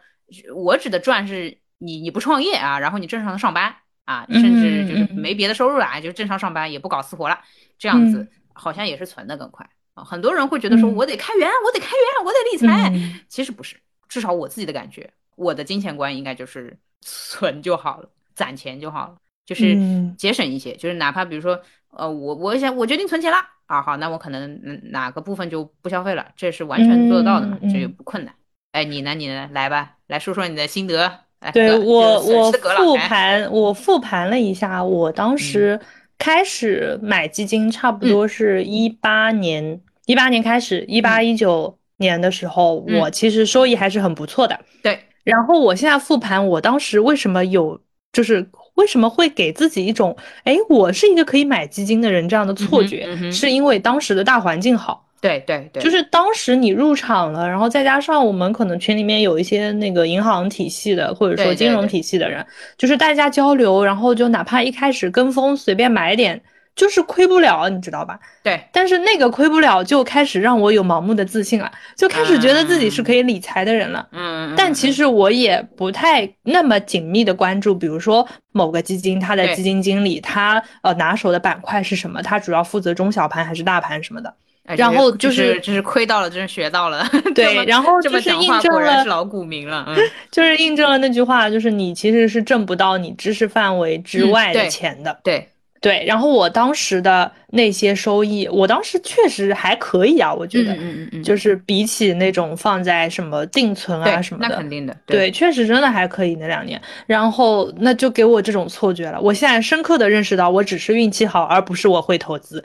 [0.55, 3.74] 我指的赚是你你不创业啊，然后你正常的上班。
[4.07, 7.38] 啊，甚至就是没别的收入了啊，就正常上班，也不搞私活了，
[7.77, 10.05] 这样子好像也是存的更快啊。
[10.05, 13.25] 很多人会觉得说，我得开源，我得开源，我得理财。
[13.29, 13.77] 其实不是，
[14.09, 19.77] 至少我自己的感觉，我的金钱观应该就是 存就好了，攒钱就好了，就是
[20.16, 28.33] 节省一些，就是哪怕比如说，呃，我我想我决定存钱了啊，好，那我可能哪个部分就不消费了，这是完全做得到的嘛，这也不困难。
[28.71, 29.14] 哎，你呢？
[29.14, 29.51] 你呢？
[29.53, 31.26] 来吧，来说说你的心得。
[31.53, 35.79] 对我，我复盘，我复盘了一下，我当时
[36.18, 44.59] 开始买基金，差不多是一八年，一八年开始，一八一九年的时候，我其实收益还是很不错的。
[44.83, 47.81] 对，然后我现在复盘，我当时为什么有，
[48.12, 48.44] 就是
[48.75, 55.06] 为什么会给自己一种，哎，我是一个可以买基金的人这样的错觉，是因为当时的大环境好。
[55.27, 62.45] 对对对，就是当时你入场了，然后再加上我们可能群里面有一些那个银行体系的，或者说金融体系的人，
[62.79, 66.41] 就是大家交流，然后就哪怕一开始跟风随便买点，
[66.75, 68.19] 就是亏不了，你知道吧？
[68.43, 68.61] 对。
[68.73, 74.07] 但是那个亏不了，就开始让我有盲目的自信了，就开始觉得自己是可以理财的人了。
[74.12, 74.55] 嗯。
[74.57, 84.35] 但其实我也不太那么紧密的关注，比如说某个基金，它的基金经理他呃拿手的板块是什么，他主要负责中小盘还是大盘什么的。
[84.77, 87.07] 然后就是，就是亏到了，真是学到了。
[87.35, 89.85] 对，然后就是印证了，是老股民了。
[89.89, 89.97] 嗯，
[90.33, 95.21] 就是印证了那句话，就是你其实是挣不到你知识范围之外的钱的。
[95.23, 95.49] 对
[95.81, 96.05] 对。
[96.07, 104.97] 然后我当时的那些收益，我当时确实还可以啊，我觉得，嗯嗯嗯，就是比起那种放在什么定存啊什么的，那肯定的。
[105.07, 106.81] 对，确实真的还可以那两年。
[107.07, 109.21] 然后那就给我这种错觉了。
[109.21, 112.64] 我现在深刻的认识到，我只是运气好，而不是我会投资。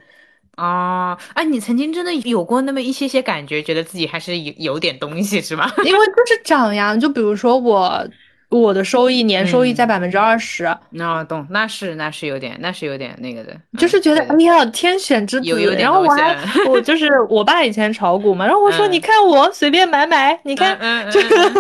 [0.56, 5.72] 啊，哎，你曾经真的有过那么一些些感觉，觉得自己还是有有点东西，是吧？
[5.84, 8.06] 因为就是涨呀，就比如说我，
[8.50, 10.70] 我的收益年收益在百分之二十。
[10.90, 15.76] 那懂，那是那是有点，那是有点那个的，就是觉得哎呀天选之子。
[15.80, 16.38] 然后我还
[16.68, 20.78] 我就是我爸以前炒股嘛，然后我说你看我随便买买，你看
[21.10, 21.52] 这个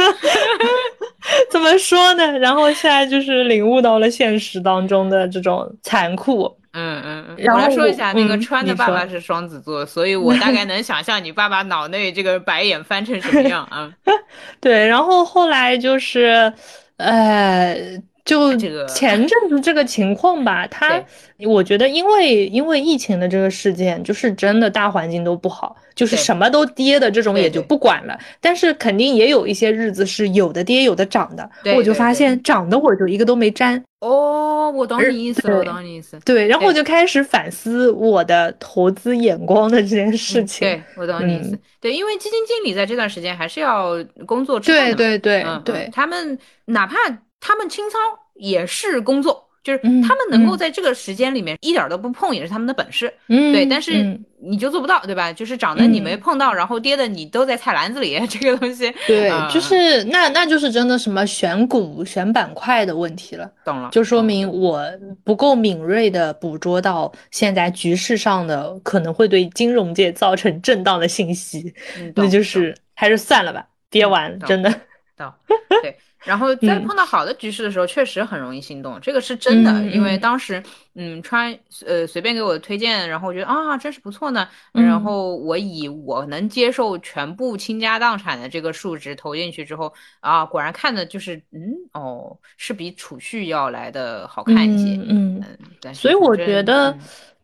[1.50, 2.38] 怎么说呢？
[2.39, 6.58] 然后现在就是领悟到了现实当中的这种残酷。
[6.74, 13.91] 嗯嗯嗯，我来说一下，那个川的爸爸是双子座，所以我大概能想象你爸爸脑内这个白眼翻成什么样啊？
[14.61, 16.53] 对，然后后来就是，
[16.97, 17.76] 呃，
[18.24, 18.55] 就
[18.88, 21.03] 前阵子这个情况吧，他
[21.45, 33.84] 我觉得因为因为疫情的这个事件，就是真的大环境都不好，就是什么都跌的这种也就不管了，但是肯定也有一些日子是有的跌有的涨的，我就发现涨的我就一个都没沾。
[34.01, 36.19] 哦，我懂你意思了，我懂你意思。
[36.26, 40.67] 对，然后我就开始反思我的投资眼光的这件事情。
[40.67, 41.57] 对，我懂你意思。
[41.80, 43.93] 对，因为基金经理在这段时间还是要
[44.26, 46.95] 工作，对对对对，他们哪怕
[47.42, 48.00] 他们清仓
[48.36, 49.50] 也是工作。
[49.64, 53.14] 就是他们能够在这个时间里面一点都不碰，也是他们的本事。
[53.28, 55.32] 嗯，对，但是你就做不到，对吧？
[55.32, 58.92] 就是涨的你没碰到，然后跌的你都在菜篮子里， 这个东西。
[59.06, 63.48] 对，就是那那就是真的什么选股选板块的问题了。
[63.64, 64.84] 懂了，就说明我
[65.24, 71.72] 不够敏锐的捕捉到现在局势上的可能会对金融界造成震荡的信息。
[72.16, 74.74] 那就是还是算了吧，跌完真的。
[75.16, 75.38] 到，
[75.84, 75.96] 对。
[76.24, 79.72] 然后在碰到好的局势的时候，确实很容易心动，这个是真的。
[79.88, 80.61] 因为当时，
[80.93, 84.47] 嗯，川呃随便给我推荐，然后我觉得啊，真是不错呢。
[84.72, 94.95] 然后我以我能接受全部倾家荡产的这个数值投进去之后，啊，果然看的就是，嗯，哦，是比储蓄要来的好看一些。
[95.07, 95.43] 嗯
[95.82, 95.93] 嗯。
[95.95, 96.95] 所以我觉得，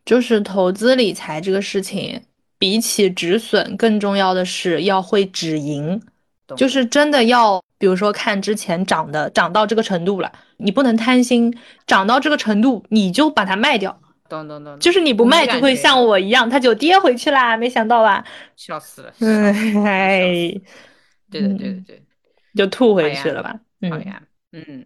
[0.04, 2.22] 就是投资理财这个事情，
[2.58, 6.00] 比起止损，更重要的是要会止盈，
[6.56, 7.60] 就是真的要。
[7.78, 11.56] 比如说，看之前涨的涨到这个程度了，你不能贪心，
[11.86, 14.00] 涨到这个程度你就把它卖掉。
[14.28, 17.56] 懂懂懂，就是你不卖就会像我一样，它就跌回去啦。
[17.56, 18.24] 没想到吧？
[18.56, 19.12] 笑死了。
[19.20, 20.20] 嗯，哎，
[21.30, 22.02] 对的对的对，
[22.54, 23.54] 就吐回去了吧？
[23.88, 24.20] 好呀，
[24.52, 24.84] 嗯，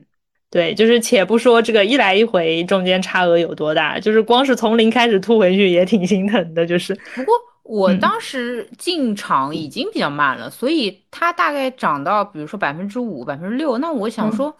[0.50, 6.94] 对，就是且不说这个一来一回中间差额有多大，就是光是从零开始吐回去也挺心疼的，就是。
[7.14, 7.34] 不过。
[7.62, 14.54] 我当时进场已经比较慢了，所以它大概涨到，比如说百分之五、百分之六，那我想说，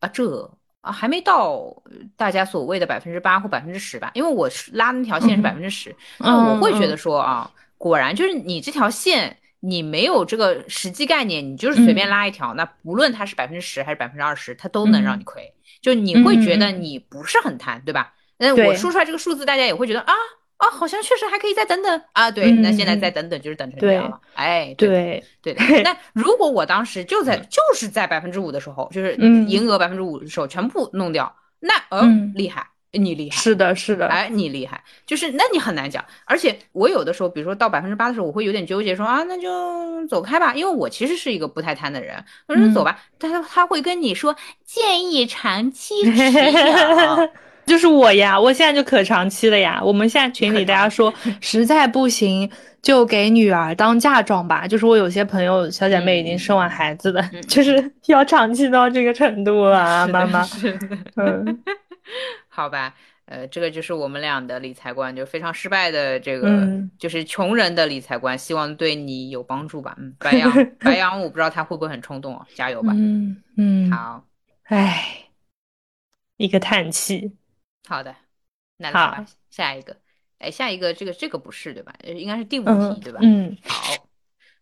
[0.00, 0.50] 啊，这
[0.80, 1.70] 啊还没到
[2.16, 4.10] 大家所谓的百分之八或百分之十吧？
[4.14, 15.52] 因为我是拉那条线是百分之十，那我会觉得说啊，果然就是你这条线，你没有这个实际概念，你就是随便拉一条，那不论它是百分之十还是百分之二十，它都能让你亏，
[15.82, 18.14] 就你会觉得你不是很贪，对吧？
[18.38, 20.14] 那我说出来这个数字，大家也会觉得啊。
[20.58, 22.30] 啊，好像确实还可以再等等啊。
[22.30, 24.18] 对，那现在再等等就是等成这样了。
[24.34, 25.62] 哎，对对的。
[25.82, 33.36] 那如果我当时就在就是在百分之五的时候，就是银额百分之五的时候全部弄掉，那嗯厉害，你厉害。
[33.36, 34.06] 是的，是的。
[34.06, 36.02] 哎，你厉害，就是那你很难讲。
[36.24, 42.24] 而且我有的时候，比如说到百分之八的时候，我会有点纠结，说啊，那就走开吧，因为我其实是一个不太贪的人。
[42.48, 44.34] 我说走吧，他他会跟你说
[44.64, 47.28] 建议长期持有。
[47.66, 49.80] 就是我呀，我现在就可长期了呀。
[49.82, 52.48] 我们现在群里大家说，实在不行
[52.80, 54.66] 就给女儿当嫁妆吧。
[54.68, 60.46] 就是我有些朋友小姐妹已经生完孩子了， 就是要长期到这个程度啊，妈妈。
[61.16, 61.62] 嗯，
[62.48, 62.94] 好吧，
[63.26, 68.38] 呃，这个就是我们俩的理财观，就非常失败的这个，就是穷人的理财观。
[68.38, 69.96] 希望对你有帮助吧。
[69.98, 72.92] 嗯，白羊， 白羊，我不知道他会不会很冲动啊，加油吧。
[72.94, 74.24] 嗯嗯，好，
[74.68, 75.24] 唉，
[76.36, 77.32] 一个叹气。
[77.86, 78.14] 好的，
[78.78, 79.96] 那来吧，下一个，
[80.38, 81.94] 哎，下一个这个这个不是对吧？
[82.02, 83.20] 呃，应该是第五题对吧？
[83.22, 84.08] 嗯，好，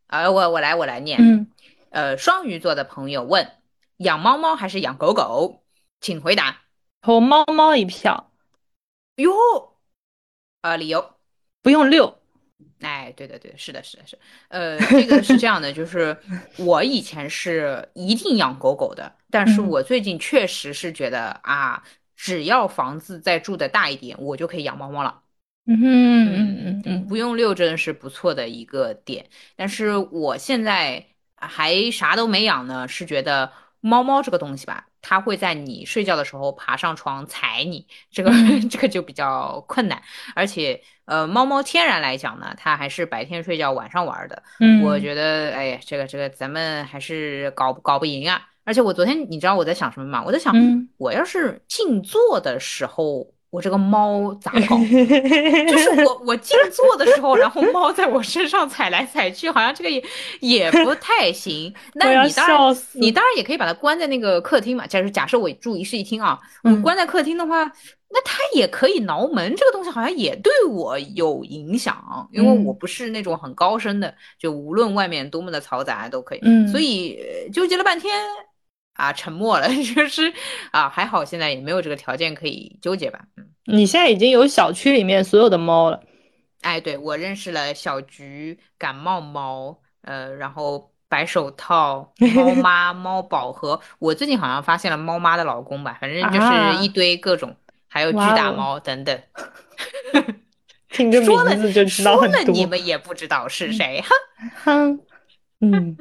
[0.08, 1.50] 啊，我我来我来念，嗯，
[1.88, 3.50] 呃，双鱼座的朋友问，
[3.96, 5.64] 养猫猫还是养狗狗？
[6.00, 6.62] 请回答。
[7.00, 8.30] 投猫猫一票。
[9.16, 9.32] 哟，
[10.60, 11.14] 呃，理由
[11.62, 12.18] 不用六。
[12.80, 14.18] 哎，对对对，是的，是的，是，
[14.48, 16.16] 呃，这个是这样的，就是
[16.58, 21.82] 我以前是一定养狗狗的，但是我最近确实是觉得啊。
[22.24, 25.20] 只要房子再住的大一点，我就可以养猫猫了。
[25.66, 29.26] 嗯嗯嗯嗯，不用遛真的是不错的一个点。
[29.56, 31.06] 但是我现在
[31.36, 38.30] 还啥都没养呢，是觉得猫猫这个东西吧，它会在你睡觉的时候爬上床踩你，这个
[38.70, 40.02] 这个就比较困难。
[40.34, 44.42] 而且呃，猫猫天然来讲呢，它还是白天睡觉，晚上玩的。
[44.60, 48.48] 嗯，我觉得哎呀，这个这个咱们还是搞搞不赢啊。
[48.64, 50.22] 而且我昨天，你知道我在想什么吗？
[50.26, 50.54] 我在想，
[50.96, 54.76] 我要是静坐的时候我这个猫咋搞？
[55.70, 60.02] 就是我我静坐的时候，然后猫在我身上踩来踩去，好像这个也
[60.40, 61.72] 也不太行。
[61.94, 64.86] 那你当然你当然也可以把它关在那个客厅嘛。
[64.86, 67.62] 假如假设我住一室一厅啊，我，关在客厅的话，
[68.10, 69.54] 那它也可以挠门。
[69.54, 76.40] 这个东西好像也对我有影响，因为我不是那种很高深的，就无论外面多么的嘈杂都可以。
[76.42, 77.20] 嗯，所以
[77.52, 78.12] 纠结了半天。
[78.94, 80.32] 啊，沉默了， 就是
[80.70, 83.20] 啊，还好现在也没有这个条件可以纠结吧。
[83.36, 86.00] 嗯，你现在已经有小区里面所有的猫了。
[86.62, 97.54] 哎，对，我认识了小橘、感冒猫，呃，然后白手套、猫 妈、猫宝和我最近好像发现了猫妈的老公吧，反正就是一堆各种，
[97.88, 99.20] 还有巨大猫等等。
[100.90, 102.40] 听着 名字就知道很多。
[102.40, 104.02] 说了你们也不知道是谁，
[104.62, 105.00] 哼哼。
[105.60, 105.96] 嗯，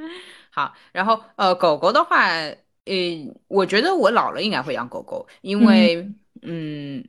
[0.51, 2.29] 好，然后呃，狗狗的话。
[2.85, 2.93] 呃，
[3.47, 6.09] 我觉得我老了应该会养狗狗，因为
[6.41, 7.03] 嗯，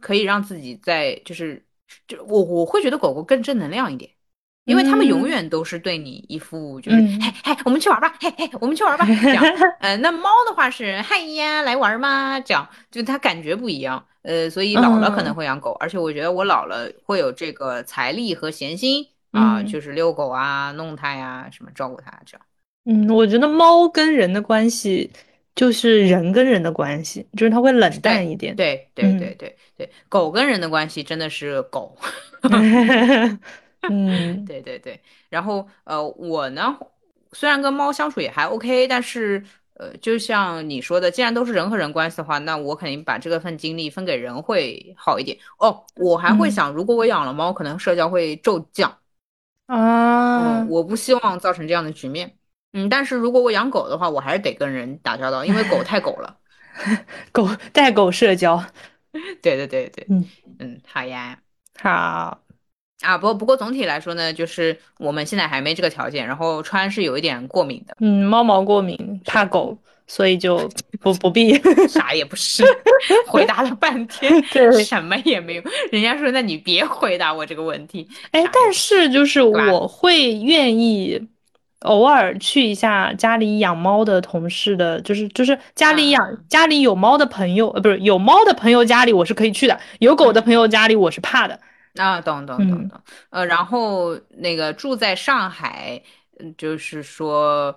[0.00, 1.64] 可以让自己在就是
[2.06, 4.10] 就我我会觉得狗狗更正能量一点，
[4.64, 9.44] 因为他们永远都是对你一副就是嘿嘿，我们去玩吧，嘿嘿，我们去玩吧 这样。
[9.80, 12.38] 呃，那猫的话是嗨呀，来玩吗？
[12.40, 14.06] 这样就它感觉不一样。
[14.22, 22.46] 呃，所以老了可能会养狗，而且我觉得我老了会有这个财力和闲心啊，就是遛狗啊，弄它呀，什么照顾它这样。
[22.86, 25.10] 嗯，我觉得猫跟人的关系
[25.54, 28.54] 就是人跟人的关系，就是它会冷淡一点。
[28.54, 31.96] 对对对对对，狗跟人的关系真的是狗。
[33.90, 35.00] 嗯，对对对。
[35.28, 36.76] 然后呃，我呢，
[37.32, 39.42] 虽然跟猫相处也还 OK，但是
[39.74, 45.36] 呃，就像你说的，既然都是人和人关系的话，那我肯定把这个份精力分给人会好一点。
[45.58, 48.96] 哦，我还会想，如果我养了猫，可能社交会骤降。
[49.66, 52.36] 啊，我不希望造成这样的局面。
[52.78, 56.36] 嗯，但是如果我养狗的话，我还是得跟人打交道，因为狗太狗了，
[57.32, 58.62] 狗带狗社交。
[59.40, 60.22] 对对对对，嗯
[60.58, 61.38] 嗯，好呀，
[61.80, 62.38] 好
[63.00, 70.70] 啊，不不过总体来说呢，就是我们现在还没这个条件，然后川是有一点过敏的，嗯，猫毛过敏，怕狗，所以就
[71.00, 71.58] 不不必，
[71.88, 72.62] 啥也不是，
[73.26, 75.62] 回答了半天，对，什么也没有。
[75.90, 78.06] 人家说，那你别回答我这个问题。
[78.32, 81.26] 哎，但是就是我会愿意。
[81.80, 91.58] 偶尔去一下家里养猫的同事的，就是就是家里养家里有猫的朋友，呃，不是有猫的朋友家里我是可以去的，有狗的朋友家里我是怕的。
[91.96, 93.00] 啊，懂懂懂懂。
[93.30, 96.02] 呃，然后那个住在上海，
[96.38, 97.76] 嗯，就是说。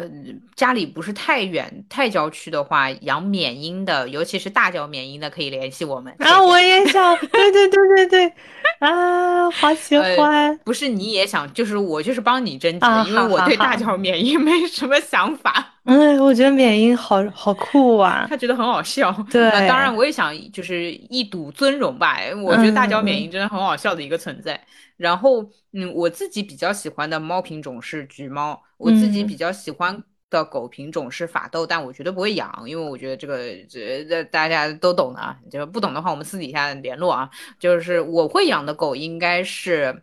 [0.00, 0.08] 呃，
[0.56, 6.14] 家里不是太远、太郊区的话，养缅因的，尤其是大脚缅因的，可以联系我们。
[6.18, 8.32] 啊，我也想，对对对对对，
[8.78, 10.56] 啊，好喜欢。
[10.64, 15.74] 不是你也想，就是我就是帮你征集，因为我对大脚缅因 没什么想法。
[15.84, 19.12] 嗯，我觉得缅因好好酷啊，他觉得很好笑。
[19.30, 22.18] 对，当然我也想，就是一睹尊容吧。
[22.42, 24.58] 我觉得大脚缅因真的很好笑的一个存在。
[25.00, 25.42] 然后，
[25.72, 37.30] 嗯，我自己比较喜欢的猫品种是橘猫，我自己比较喜欢的狗品种是法斗，但我绝对不会养，因为我觉得这个这这大家都懂的啊，就不懂的话我们私底下联络啊。
[37.58, 40.02] 就是我会养的狗应该是，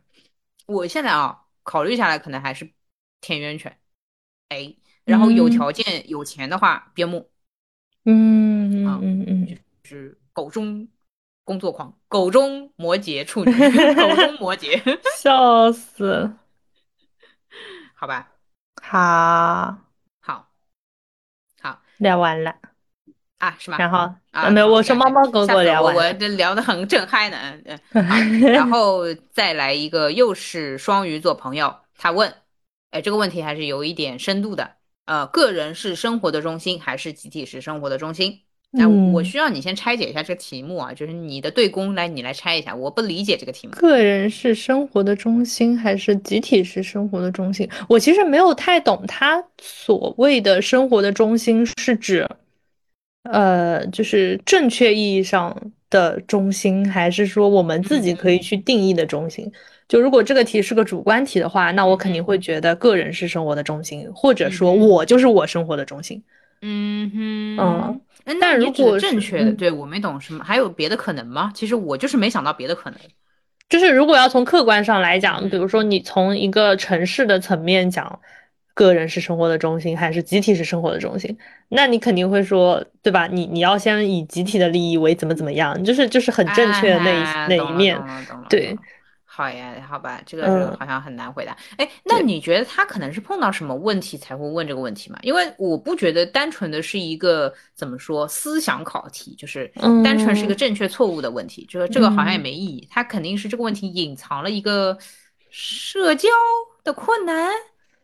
[0.65, 2.67] 我现在啊考虑下来可能还是
[3.21, 3.77] 田园犬，
[4.49, 4.75] 哎，
[5.05, 7.29] 然后有条件有钱的话边牧，
[8.05, 10.87] 嗯嗯嗯嗯，就是狗中。
[11.47, 13.53] 工作狂，狗中摩羯处女，
[13.95, 16.29] 狗中摩羯，笑死。
[17.95, 18.33] 好吧，
[18.83, 19.77] 好，
[20.19, 20.49] 好，
[21.61, 22.53] 好，聊完了
[23.37, 23.77] 啊，是吗？
[23.79, 27.37] 然后啊，没有，我说猫猫狗狗聊完，我这聊的很正嗨呢。
[27.93, 32.35] 嗯， 然后再来一个，又是双鱼座朋友，他问，
[32.91, 34.75] 哎，这个问题还是有一点深度的。
[35.05, 38.41] 呃，个人是生活的中心，还是集体是生活的中心？
[38.70, 43.74] 那我需要你先拆解一下这个题目啊，就是你的对公来，你来拆一下，我不理解这个题目。
[43.74, 47.68] 个人是生活的中心还是集体是生活的中心？
[47.88, 52.28] 我其实没有太懂他所谓的生活的中心是指，
[53.24, 55.55] 呃，就是正确意义上
[55.89, 59.51] 的中心，还是说我们自己可以去定义的中心？
[59.88, 66.22] 就如果这个题是个主观题的话，那我肯定会觉得个人是生活的中心，或者说我就是我生活的中心。
[66.62, 68.01] 嗯哼，嗯。
[68.41, 71.49] 但如果正确的，对我没懂什么，还有别的可能吗？
[71.55, 72.99] 其实我就是没想到别的可能。
[73.70, 78.20] 就是如果要从客观上来讲，比如说你从一个城市的层面讲，
[78.74, 81.38] 个人是生活的中心，还是集体是生活的中心？
[81.70, 83.28] 那你肯定会说，对吧？
[83.28, 87.97] 你你要先以集体的利益为怎么怎么样，就是就是很正确的那一那一面。
[88.49, 88.78] 对，
[89.38, 91.55] 好呀，好吧，这个这个好像很难回答。
[91.77, 95.19] 哎，那你觉得他可能是碰到什么问题才会问这个问题吗？
[95.21, 99.71] 因为我不觉得单纯的是一个怎么说思想考题，就是
[100.03, 102.88] 单纯是一个正确错误的问题，就是这个好像也没意义。
[102.89, 104.97] 他肯定是这个问题隐藏了一个
[105.51, 106.29] 社交
[106.83, 107.51] 的困难，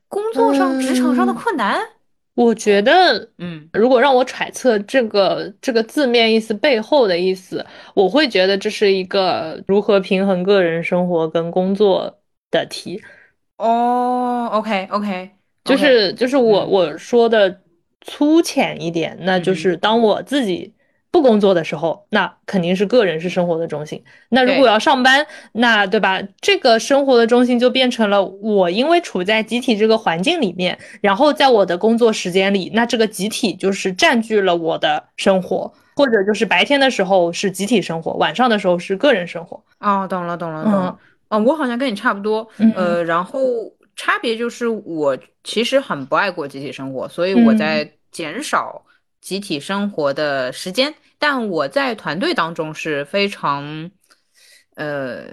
[0.07, 1.81] 工作上职场上的困难。
[2.35, 12.19] 我觉得，嗯，如果让我揣测这个这个字面意思背后的意思，我会觉得这是一个如何平衡个人生活跟工作
[12.49, 13.01] 的题。
[13.57, 15.29] 哦，OK OK，
[15.63, 17.61] 就是就是我我说的
[18.01, 20.73] 粗浅一点，那就是当我自己。
[21.13, 24.03] 不工作的时候，那肯定是个人是生活的中心。
[24.29, 26.19] 那如果要上班，那对吧？
[26.41, 39.63] 这个生活的中心就变成了我，因为处在集体这个环境里面，然后在我的工作时间里，那这个集体就是占据了我的生活，或者就是白天的时候是集体生活，晚上的时候是个人生活。
[39.81, 40.97] 哦，懂了，懂了，懂了。
[41.29, 42.47] 哦，我好像跟你差不多。
[42.75, 43.39] 呃，然后
[43.95, 48.81] 差别就是我其实很不爱过集体生活，所以我在减少。
[49.21, 53.89] 集体生活的时间，但我在团队当中是非常，
[54.75, 55.25] 呃，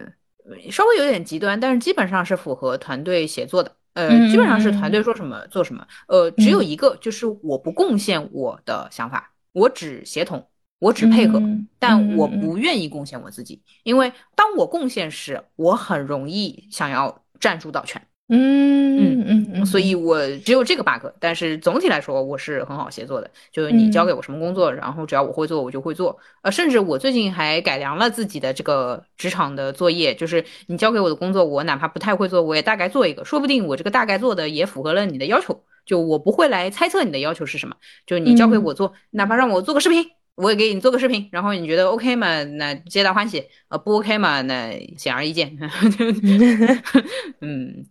[0.70, 11.40] 稍微有点极端，但是基本上是符合团队协作的，呃，基本上是团队说什么做什么，呃，只有一个就是我不贡献我的想法，我只协同，我只配合，
[11.78, 18.00] 但我不愿意贡献我自己，因为当我贡献时，我很容易想要占主导权。
[18.32, 23.30] 嗯嗯嗯，所以我只有这个 bug，但是总体来说我是很好协作的。
[23.52, 26.18] 就是你交给我什么工作，然后只要我会做，我就会做。
[26.42, 35.62] 呃，甚至我最近还改良了自己的这个职场的作业，就是你交给我的工作，我哪怕不太会做，我也大概做一个，说不定我这个大概做的也符合了你的要求。
[35.86, 37.74] 就我不会来猜测你的要求是什么，
[38.06, 40.04] 就是你交给我做，哪怕让我做个视频，
[40.36, 45.58] 我也给你做个视频，然后你觉得 OK 嘛，那皆大欢喜；呃，不 OK 嘛，那显而易见。
[47.40, 47.86] 嗯。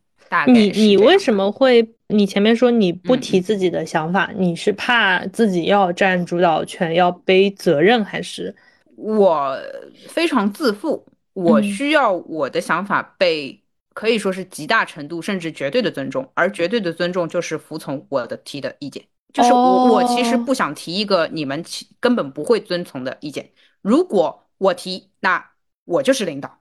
[0.47, 1.87] 你你为什么会？
[2.11, 8.55] 你前面说你不提自己的想法，你是怕自己要占主导权，要背责任，还是
[8.95, 9.55] 我
[10.07, 11.05] 非常自负？
[11.33, 13.61] 我需要我的想法被
[13.93, 19.03] 可以说是极大程度甚至绝对的尊重，而绝对的尊重就是服从我的提的意见。
[19.31, 21.63] 就是我我其实不想提一个你们
[21.99, 23.51] 根本不会遵从的意见。
[23.83, 25.51] 如果我提，那
[25.85, 26.59] 我就是领导。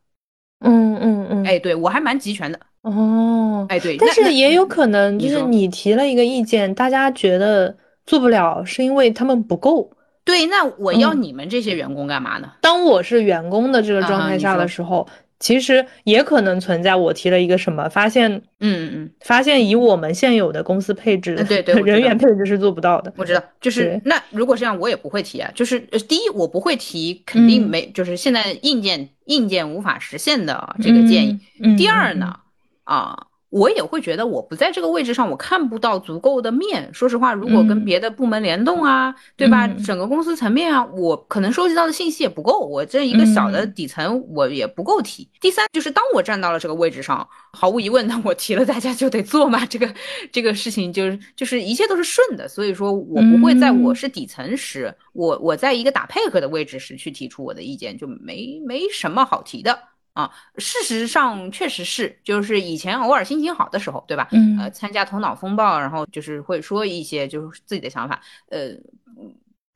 [0.61, 2.61] 嗯嗯嗯，哎，对我还蛮集权的。
[2.89, 7.77] 哦，哎对，但是也有可能就是你提了一个意见，大家觉得
[8.07, 9.91] 做不了，是因为他们不够。
[10.25, 12.53] 对，那我要你们这些员工干嘛呢？
[12.61, 15.07] 当我是员工的这个状态下的时候。
[15.41, 18.29] 其实也可能存在，我提了一个什么发现，
[18.59, 23.13] 嗯嗯，发现以我们现有的公司配置，对对，人员配置是做不到的。
[23.17, 25.49] 我知道，就是那如果这样，我也不会提啊。
[25.55, 31.39] 就是呃，第一，我不会提，肯定没，就是现在硬件硬件无法实现的这个建议。
[31.77, 32.35] 第二呢，
[32.89, 33.27] 啊。
[33.51, 36.93] 我也会觉得我不在这个位置上，我看不到足够的面。
[36.93, 39.67] 说实话，如果跟别的部门联动啊，对吧？
[39.87, 42.59] 整个公司层面啊，我可能收集到的信息也不够。
[42.59, 45.27] 我这一个小的底层，我也不够提。
[45.41, 49.65] 第三，就是当我站到了这个位置上，毫无疑问，那我提了，大家就得做嘛。
[49.65, 49.95] 这个
[50.31, 59.79] 这个事情就是就是一切都是顺的，所以说我不会在我是底层时，我我在一个打配合的位置时去提出我的意见，就没没什么好提的。
[60.19, 64.27] 啊，事实上确实是，就是以前偶尔心情好的时候，对吧？
[64.33, 68.71] 嗯，呃，参加头脑风暴，然后就是会说一些就是自己的想法，呃，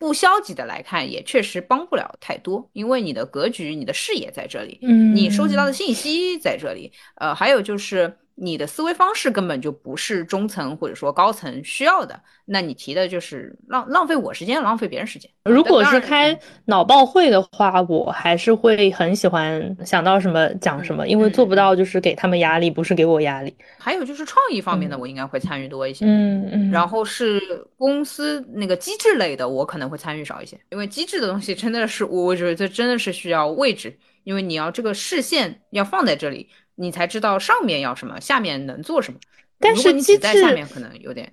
[0.00, 8.18] 不消极的来看，也确实帮不了太多，因为你的格局、你的视野在这里，嗯，你收集到的信息在这里，呃，还有就是。
[8.34, 15.30] 你的思维方式根本就不是中层或者说高层需要的，那你提的就是浪浪费我时间，浪费别人时间。
[15.44, 23.54] 如果是开脑报会的话，我还是会很喜欢想到什么讲什么，因为做不到就是给他们压力，不是给我压力。
[23.78, 26.04] 还有就是创意方面的，我应该会参与多一些。
[26.06, 26.70] 嗯嗯。
[26.70, 27.40] 然后是
[27.76, 36.48] 公司那个机制类的，我可能会参与少一些，因为机制的东西真的是，我觉得这真的是需要位置，因为你要这个视线要放在这里。
[36.74, 39.18] 你才知道上面要什么，下面能做什么。
[39.58, 41.32] 但是机制下面可能有点，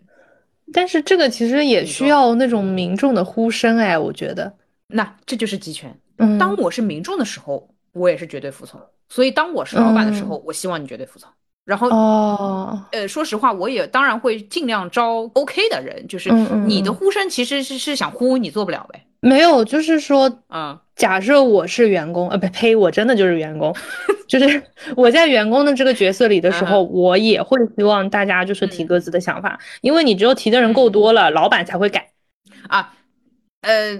[0.72, 4.54] 但是这个其实也需要那种民众的呼声哎，我觉得。
[4.88, 6.00] 那这就是集权。
[6.18, 8.80] 嗯，当我是民众的时候，我也是绝对服从。
[9.08, 11.30] 所以当我是老板的时候，我希望你绝对服从。
[11.66, 16.08] 然后哦，呃，说实话，我也当然会尽量招 OK 的人。
[16.08, 16.32] 就是
[16.68, 19.06] 你的呼声其实是是想呼你做不了呗。
[19.22, 23.76] 没有，就是说，啊，假设我是员工，呃，不呸，我真的就是员工，
[24.28, 24.62] 就是
[24.96, 32.12] 我在员工的这个角色里的时候，我也会希望大家就是提各自的想法，因为你只有提的人够多了，老板才会改。
[32.68, 32.94] 啊，
[33.62, 33.98] 呃，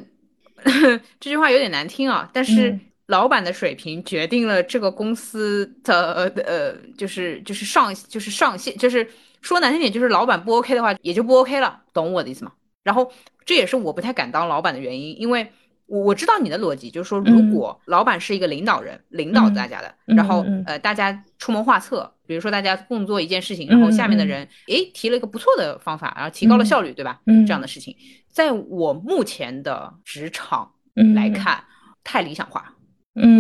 [1.20, 9.06] 这句话有点难听啊，但是老板的水平决定了这个公司的呃，就是就是上就是上限，就是
[9.42, 12.52] 说难听点，就是老板不 OK 的话，也就不 OK 了，懂我的意思吗？
[12.84, 13.12] 然后
[13.50, 15.52] 这也是我不太敢当老板的原因，因为
[15.88, 27.20] 我我知道你的逻辑，就是说如果老板是一个领导人，领导大家的，然后呃大家出谋划策，比如说大家共做一件事情，然后下面的人诶提了一个不错的方法，然后提高了效率，对吧？
[27.26, 27.96] 这样的事情，
[28.28, 30.72] 在我目前的职场
[31.16, 31.64] 来看，
[32.04, 32.76] 太理想化。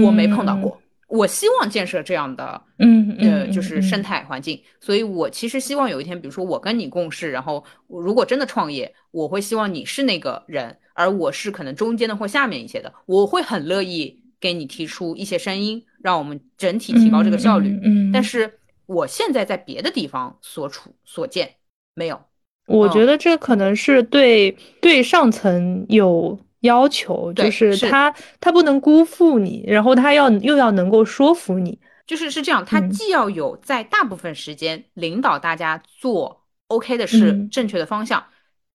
[0.03, 4.61] 我没碰到过，我希望建设这样的，嗯呃，就是生态环境。
[4.79, 17.77] 所以我其实希望有一天，比如说我跟你共事，然后如果真的创业，我会希望你是那个人，而我是可能中间的或下面一些的，我会很乐意给你提出一些声音，让我们整体提高这个效率。
[17.83, 21.49] 嗯，但是我现在在别的地方所处所见
[21.95, 22.21] 没有，
[22.67, 26.39] 我觉得这可能是对对上层有。
[26.61, 38.25] 要求就是他，他不能辜负你，然后他要又要能够说服你，就是是这样，他既要有在大部分时间领导大家做 OK 的事，正确的方向，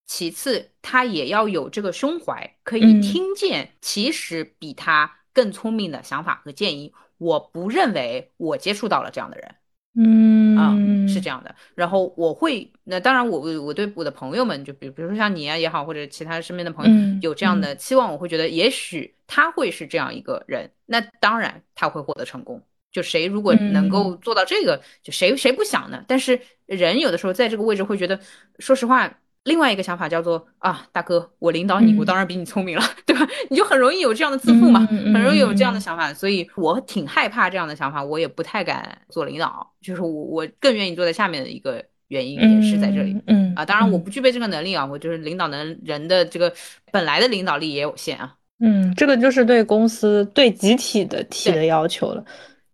[0.07, 6.93] 其次他也要有这个胸怀，可以听见其实比他更聪明的想法和建议。
[7.19, 9.55] 我不认为我接触到了这样的人。
[9.97, 10.75] 嗯啊，
[11.09, 11.55] 是这样的。
[11.75, 20.71] 然后我会，那当然，我我对我的朋友们，就比比如说像你啊也好，或者其他身边的朋友有这样的期望，我会觉得也许他会是这样一个人。
[20.87, 22.63] 那当然他会获得成功。
[22.93, 26.05] 就谁如果能够做到这个，就谁谁不想呢？
[26.07, 28.19] 但是人有的时候在这个位置会觉得，
[28.59, 29.13] 说实话。
[29.45, 33.27] 另外一个想法叫做啊，大哥，我领导你，我当然比你聪明了， 对吧？
[33.51, 43.99] 你就很容易有这样的自负嘛，很容易有这样的想法，所以我挺害怕这样的想法，我也不太敢做领导，就是我我更愿意坐在下面的一个原因也是在这里，嗯啊，当然我。
[43.99, 46.53] 不具备这个能力啊，我就是领导能人的这个
[46.91, 52.25] 本来的领导力也有限啊，嗯，这个就是对公司对集体的提的要求了。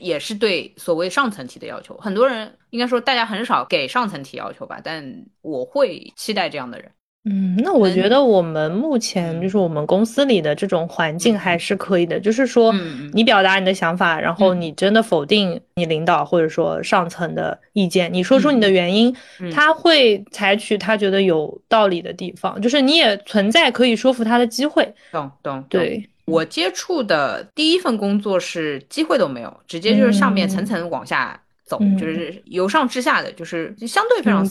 [0.00, 6.90] 也是对所谓上层提的要求，很多人应该说大家很少给上层提要求吧，但我会期待这样的人。
[7.24, 12.74] 嗯，那我觉得我们目前就是我们公司里的这种环境还是可以的，就是说
[13.12, 19.14] 你表达你的想法，然后你真的否定你领导或者说上层的意见，你说出你的原因，
[19.52, 24.94] 他会采取他觉得有道理的地方，就是你也存在可以说服他的机会。
[25.12, 26.08] 懂懂，对。
[26.30, 34.46] 我接触的第一份工作是机会都没有，直接就是上面层层往下走，就是由上至下的，就是相对非常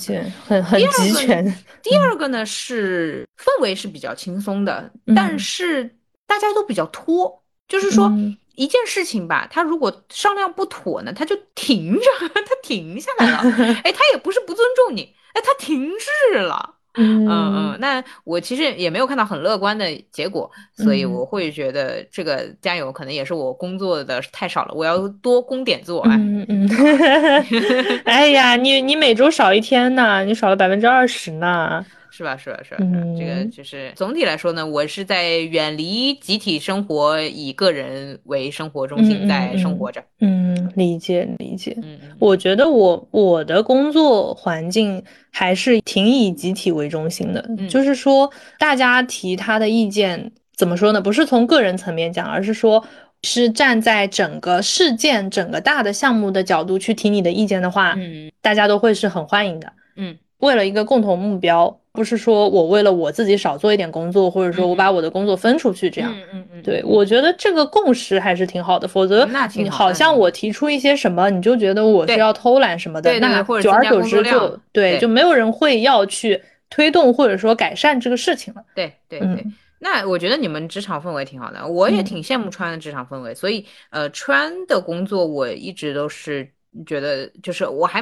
[0.47, 1.43] 很很集权。
[1.81, 5.95] 第二个呢是氛围是比较轻松的，但是
[6.27, 8.11] 大家都比较拖，就是说
[8.55, 13.39] 一件事情吧，他如果商量不妥呢，他就停着， 他停下来了。
[13.83, 16.75] 哎，他也不是不尊重你，哎，他停滞了。
[16.97, 26.03] 嗯嗯，那我其实也没有看到很乐观的结果，所以我会觉得这个加油可能也是我工作的太少了，我要多工点做。
[26.07, 26.69] 嗯嗯，
[28.05, 31.85] 哎呀，你你每周少一天呢，你少了百分之二十呢。
[32.11, 32.35] 是吧？
[32.35, 32.59] 是吧？
[32.63, 32.79] 是吧？
[33.17, 40.03] 这个就是总体来说呢，我是在远离集体生活，以个人为生活中心在生活着。
[40.19, 41.77] 嗯，理解理解。
[41.83, 50.99] 嗯，我觉得我我的工作环境还是挺以集体为中心的，就是说大家提他的意见，怎么说呢？
[50.99, 52.83] 不是从个人层面讲，而是说
[53.23, 59.71] 是站在整个事件、整个大的项目的角度去提你的意见的话，嗯，大家都会是很欢迎的。
[59.95, 60.17] 嗯。
[60.39, 66.13] 为了一个共同目标，不是说我为了我自己少做一点工作，或者说我把我的工作分出去这样。
[66.13, 66.63] 嗯嗯嗯。
[66.63, 78.63] 对，我觉得这个共识还是挺好的，否则你好像我提出一些什么，你就觉得我是要偷懒什么的，那久而久之就对，就没有人会要去推动或者说改善这个事情了。
[78.73, 79.45] 对对对，
[79.79, 86.49] 那我觉得你们职场氛围挺好的，我也挺羡慕川的职场氛围，所以呃，川的工作我一直都是
[86.85, 88.01] 觉得，就是我还。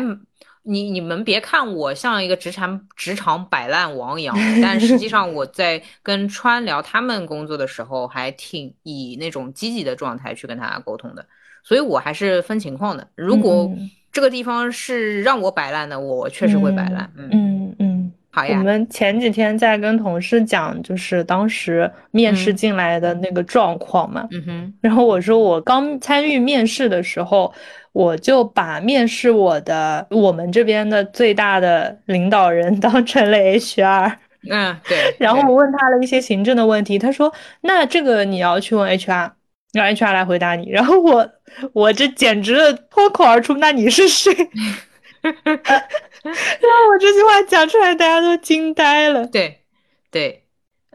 [0.70, 11.26] 你你们别看我像一个职场职场摆烂王一样，但实际上我在跟川聊他们工作的时候，还挺以那种积极的状态去跟他沟通的，
[11.64, 13.08] 所以我还是分情况的。
[13.16, 13.72] 如果
[14.12, 17.10] 这个地方是让我摆烂的，我确实会摆烂。
[17.16, 18.58] 嗯嗯，好呀。
[18.60, 24.28] 我们前几天在跟同事讲，就是当时面试进来的那个状况嘛。
[24.32, 24.74] 嗯哼。
[24.82, 27.54] 然后我说我刚参与面试的时候。
[27.98, 34.18] 我就把面试我的我们这边的最大的领导人当成了 HR，
[34.48, 35.16] 嗯，对。
[35.18, 39.32] 然后我问他了一些行政的问题，他说：“那这个你要去问 HR，
[39.74, 41.28] 让 HR 来回答你。”然后我
[41.74, 44.32] 我这简直了脱口而出：“那你是谁？”
[45.24, 49.26] 然后我这句话讲出来，大家都惊呆了。
[49.26, 49.62] 对，
[50.12, 50.44] 对。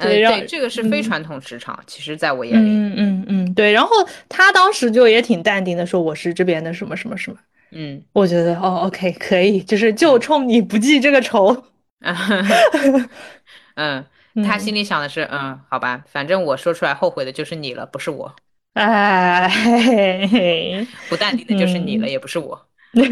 [0.03, 3.72] 对，这个是非传统职场，其实在我眼里，嗯嗯嗯，对。
[3.72, 3.90] 然后
[4.28, 7.38] 他当时就也挺淡定的说：“我是这边的什么什么什么。”
[7.74, 11.64] 嗯，我觉得哦，OK，可以，就是就冲你不记这个仇。
[13.76, 14.05] 嗯，
[14.44, 18.34] 他心里想的是，嗯，好吧，反正我说出来后悔的就是你了，不是我。
[18.74, 19.48] 哎，
[21.09, 22.66] 不淡定的就是你了，也不是我。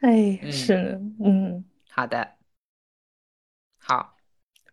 [0.00, 2.28] 哎，是，嗯，好的，
[3.78, 4.14] 好，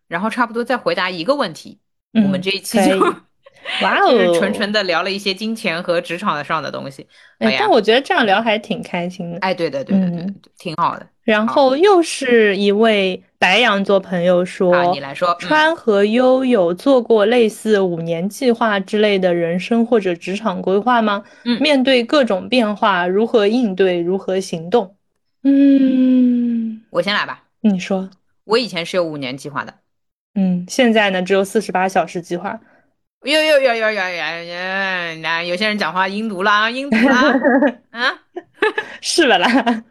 [0.08, 1.78] 然后差不多再回答一个问题，
[2.14, 2.98] 我们这一期就，
[3.82, 7.06] 哇哦， 就是纯纯的聊了一些金钱和职场上的东西。
[7.38, 9.38] 哎，但我觉得这样聊还挺开心的。
[9.40, 11.06] 哎，对的，对的对对，挺好的。
[11.22, 21.22] 然后又是一位白羊座朋友说：“啊你来说，川和优有做过类似五年计划之类的人生或者职场规划吗？
[21.44, 24.96] 嗯，面对各种变化，如何应对，如何行动？
[25.42, 27.44] 嗯，我先来吧。
[27.60, 28.08] 你说，
[28.44, 29.74] 我以前是有五年计划的。
[30.38, 32.60] 嗯，现在呢，只有四十八小时计划。
[33.24, 37.34] 哟哟哟哟哟哟，那有些人讲话阴毒啦，阴毒啦，
[37.90, 38.14] 啊。”
[39.00, 39.48] 是了啦？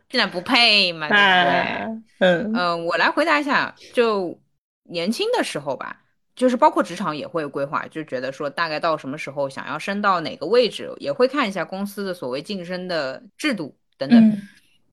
[0.09, 2.27] 现在不配嘛，对不对？
[2.27, 4.39] 嗯嗯，我来回答一下，就
[4.83, 5.97] 年轻的时候吧，
[6.33, 14.41] 就是包括职场也会规划，就觉得说大概到什么时候想要升到哪个位置，也会看一下公司的所谓晋升的制度等等。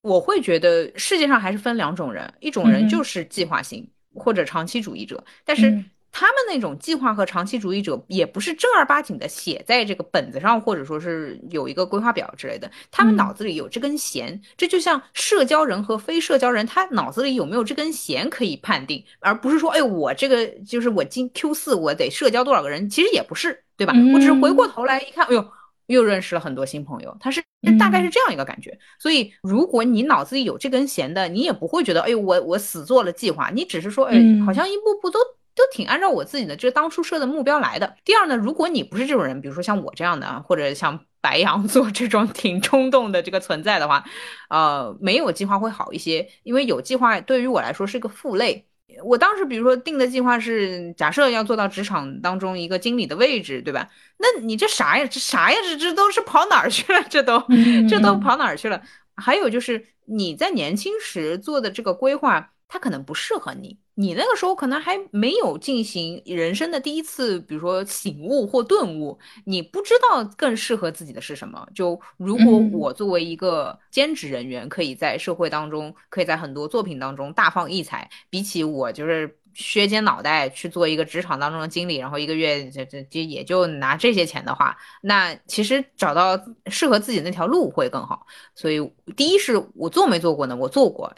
[0.01, 5.83] 我会觉得世界上还是分两种人，一种人就是计划型或者长期主义者，但是。
[6.17, 12.71] 他们那种计划和长期主义者，也不是正儿八经的写在这个本子上，或者说是有一个规划表之类的。
[12.89, 23.93] 他们脑子里有这根弦，这就像社交人和非社交人，他脑子里有没有这根弦可以判定，而不是说，哎，我这个就是我今 Q 四我得社交多少个人，其实也不是，对吧？
[24.13, 25.45] 我只是回过头来一看，哎呦，
[25.87, 27.43] 又认识了很多新朋友，他是
[27.79, 28.77] 大概是这样一个感觉。
[28.99, 35.19] 所以，如果你脑子里有这根弦的，你也不会觉得，哎呦，我我死做了计划，你只是说，哎，好像一步步都。
[35.57, 37.95] 都挺按照我自己的这当初设的目标来的。
[38.03, 44.03] 第二呢，如果你不是这种人，比如说像我这样的啊，或者像白羊座这种挺冲动的这个存在的话，
[44.49, 48.67] 呃，没有计划会好一些，因为有计划对于我来说是个负累。
[49.03, 53.89] 我当时比如说定的计划是，假设要做到职场当中一个经理的位置，对吧？
[54.17, 55.05] 那你这啥呀？
[55.05, 55.57] 这啥呀？
[55.63, 57.03] 这这都是跑哪儿去了？
[57.09, 57.43] 这都
[57.89, 58.81] 这都跑哪儿去了？
[59.15, 62.51] 还有就是你在年轻时做的这个规划。
[62.75, 71.65] 他可能不适合你，你那个时候可能还没有进行人生的第一次，比如说醒悟或顿悟，你不知道更适合自己的是什么。
[71.73, 88.27] 就如果我作为一个兼职人员，可以在社会当中，可以在很多作品当中大放异彩，比起我就是削尖脑袋去做一个职场当中的经理，然后一个月这这就也就拿这些钱的话，那其实找到适合自己那条路会更好。
[88.53, 88.79] 所以
[89.15, 90.55] 第一是我做没做过呢？
[90.55, 91.11] 我做过。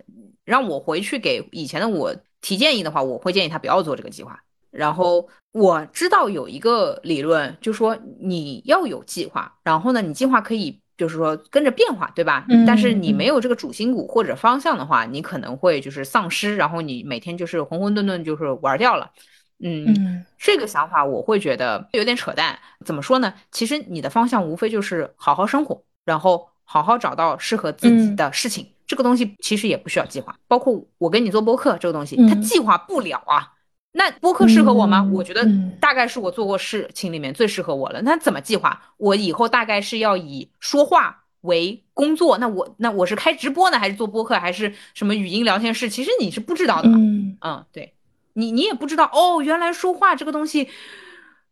[0.45, 4.39] 让我回去给以前的我提建议的话，我会建议他不要做这个计划。
[4.71, 12.45] 然后我知道有一个理论，就说你要有计划，然后呢，你计划可以就是说跟着变化，对吧？
[12.65, 19.11] 但是你没有这个主心骨或者方向的话，你可能会就是丧失，然后你每天就是浑浑沌沌就是玩掉了。
[19.59, 22.57] 嗯，这个想法我会觉得有点扯淡。
[22.85, 23.33] 怎么说呢？
[23.51, 28.67] 其实你的方向无非就是好好生活，然后好好找到适合自己的事情。
[28.85, 33.51] 这个东西其实也不需要计划，包括我跟你做播客这个东西，它计划不了啊。
[33.97, 35.03] 那播客适合我吗？
[35.11, 35.43] 我觉得
[35.81, 37.99] 大概是我做过事情里面最适合我了。
[38.03, 38.79] 那怎么计划？
[38.97, 42.37] 我以后大概是要以说话为工作。
[42.37, 45.89] 那我那我是开直播呢，还是做播客，还是什么语音聊天室？
[45.89, 46.97] 其实你是不知道的嘛。
[47.41, 47.95] 嗯，对，
[48.33, 49.41] 你你也不知道哦。
[49.41, 50.69] 原来说话这个东西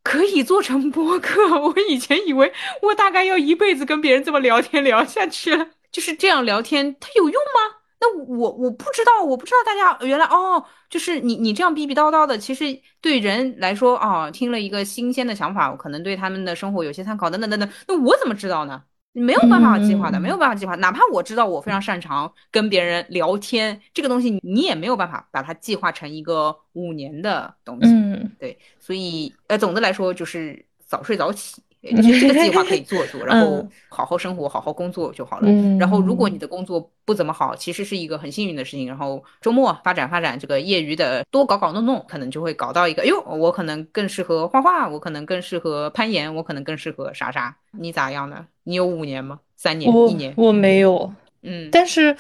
[0.04, 1.41] 可以做成播客。
[1.60, 5.70] 我以前以为我大概要一辈子跟别人这么聊天聊下去了。
[5.91, 7.78] 就是这样聊天，它有用吗？
[8.06, 17.68] 那我我不知道，我不知道大家原来哦，就是你你这样逼逼叨叨的，其实对人来说啊，听了一个新鲜的想法，可能对他们的生活有些参考，等等等等。
[17.88, 18.84] 那我怎么知道呢？
[19.14, 20.76] 没有办法计划的，没有办法计划。
[20.76, 27.88] 哪怕我知道我非常擅长跟别人聊天，这个东西你也没有办法把它计划成一个五年的东西。
[27.89, 31.64] 嗯，对，所以呃，总的来说就是早睡早起。
[31.86, 35.52] 这个计划可以 做做，然后好好生活，好好工作就好了。
[35.80, 38.88] 然后，如果你的工作不怎么好，其实是一个很幸运的事情。
[38.88, 47.56] 然后周末发展发展这个业余的，多搞搞弄弄，可能就会搞到一个，哎呦，我可能更适合画画，我可能更适合攀岩，我可能更适合啥啥。
[47.72, 48.46] 你咋样呢？
[48.64, 49.40] 你有五年吗？
[49.56, 49.92] 三年？
[50.10, 50.34] 一年？
[50.36, 51.14] 我没有。
[51.44, 52.16] 嗯，但是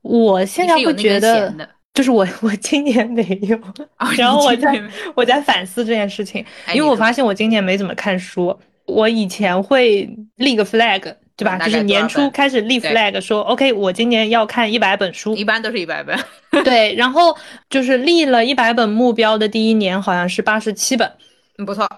[0.00, 1.54] 我现在会觉得，
[1.92, 3.58] 就是我我今年没有。
[4.16, 4.82] 然后我在
[5.14, 6.42] 我在反思这件事情，
[6.74, 8.58] 因为我发现我今年没怎么看书。
[8.92, 11.00] 我以前会立个 flag，
[11.36, 11.58] 对吧？
[11.58, 16.18] 就是年初开始立 flag，说 OK，我今年要看一百本书，一般都是一百本。
[16.64, 17.36] 对，然后
[17.70, 21.10] 就是立了一百本目标的第一年，好像是八十七本，
[21.58, 21.88] 嗯，不错，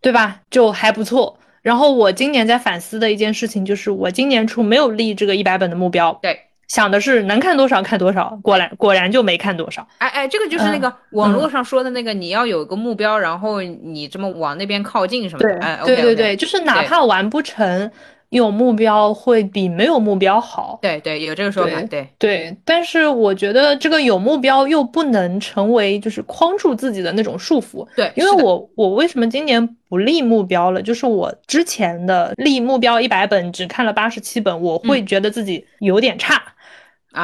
[0.00, 0.40] 对吧？
[0.50, 1.38] 就还不错。
[1.62, 6.38] 然后我今年在反思的一件事情就是，我今年初没有立这个一百本的目标，对，
[6.68, 9.86] 想的是能看多少看多少，果然果然就没看多少。
[9.98, 15.58] 哎哎，这个就是那个网络上说的那个，你要有个目标，然后你这么往那边靠近什么的。
[15.60, 17.90] 哎，对对对，就是哪怕完不成。
[18.30, 22.56] 有目标会比没有目标好，对对，有这个说法，对对。
[22.64, 28.10] 但是我觉得这个有目标又不能成为就是框住自己的那种束缚，对。
[28.16, 30.82] 因为我我为什么今年不立目标了？
[30.82, 36.42] 就是我之前的立目标一百本，只看了八十七本，我会觉得自己有点差。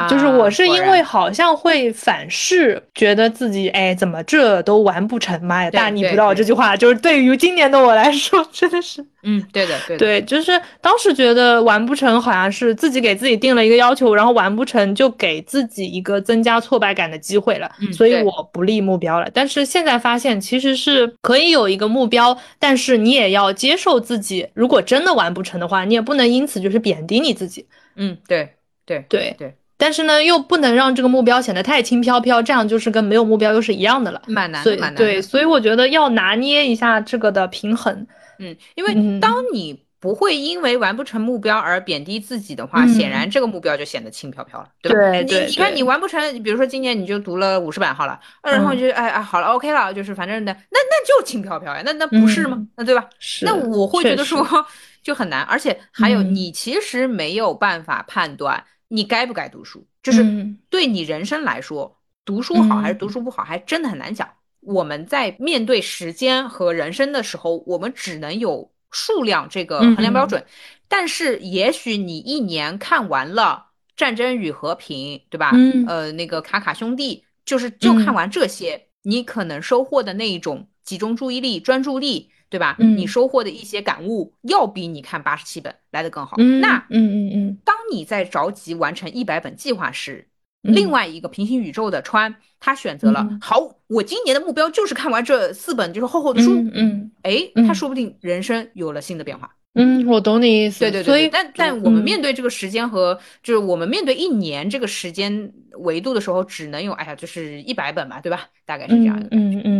[0.09, 5.41] 就是我是因为好像会反噬，觉得自己哎怎么这都完不成？
[5.43, 6.33] 妈呀，大逆不道！
[6.33, 19.29] 这句话就是对于今年的我来说，真的是，嗯，对的，对的，对，就是当时觉得完不成，好像是自己给自己定了一个要求，然后完不成就给自己一个增加挫败感的机会了，所以我不立目标了。
[19.33, 27.65] 但是现在发现其实是可以有一个目标，但是你也要接受自己，如果真的完不成的话，你也不能因此就是贬低你自己。
[27.95, 28.49] 嗯，对，
[28.85, 29.53] 对，对，对。
[29.83, 34.95] 但是呢，又不能让这个目标显得太轻飘飘，这样就是跟没有目标又是一样的了，蛮难，蛮难。
[34.95, 38.07] 对，所以我觉得要拿捏一下这个的平衡。
[38.39, 44.97] 嗯，因为当你不会因为完不成目标而贬低自己的话，显然这个目标就显得轻飘飘了，对吧？
[45.11, 45.47] 对对。
[45.47, 52.65] 你看你完不成，比如说今年你就读了五十版好了，然后就哎哎好了，OK 了，就是反正的，那那就轻飘飘呀，那那不是吗？
[52.77, 53.05] 那对吧？
[53.19, 53.45] 是。
[53.45, 54.47] 那我会觉得说
[55.03, 58.63] 就很难，而且还有你其实没有办法判断。
[58.87, 59.85] 你该不该读书？
[60.01, 60.23] 就是
[60.69, 64.29] 对你人生来说，读书好还是读书不好，还真的很难讲。
[64.59, 70.45] 我们在面对时间和人生的时候，我们只能有数量这个衡量标准。
[70.87, 73.65] 但是，也许你一年看完了
[73.97, 75.51] 《战争与和平》，对吧？
[75.87, 82.29] 呃，那个卡卡兄弟，就是就看完这些，你可能收获的那一种集中注意力、专注力。
[82.53, 82.75] 对吧？
[82.77, 86.37] 你收获的一些感悟，要比你看八十七本来的更好。
[86.37, 90.27] 那，嗯嗯嗯，当你在着急完成一百本计划时，
[90.61, 96.53] 另外一个平行宇宙的川，他选择了好，我今年的目标就是看完这四本就是厚厚的书。
[96.75, 99.49] 嗯，哎，他说不定人生有了新的变化。
[99.75, 100.81] 嗯，我懂你意思。
[100.81, 108.47] 对对对，所以但但我们面对这个时间和就是我们面对一年这个时间维度的时候，只能有哎呀，就是一百本嘛，对吧？
[108.67, 109.27] 大概是这样的。
[109.31, 109.72] 嗯嗯嗯，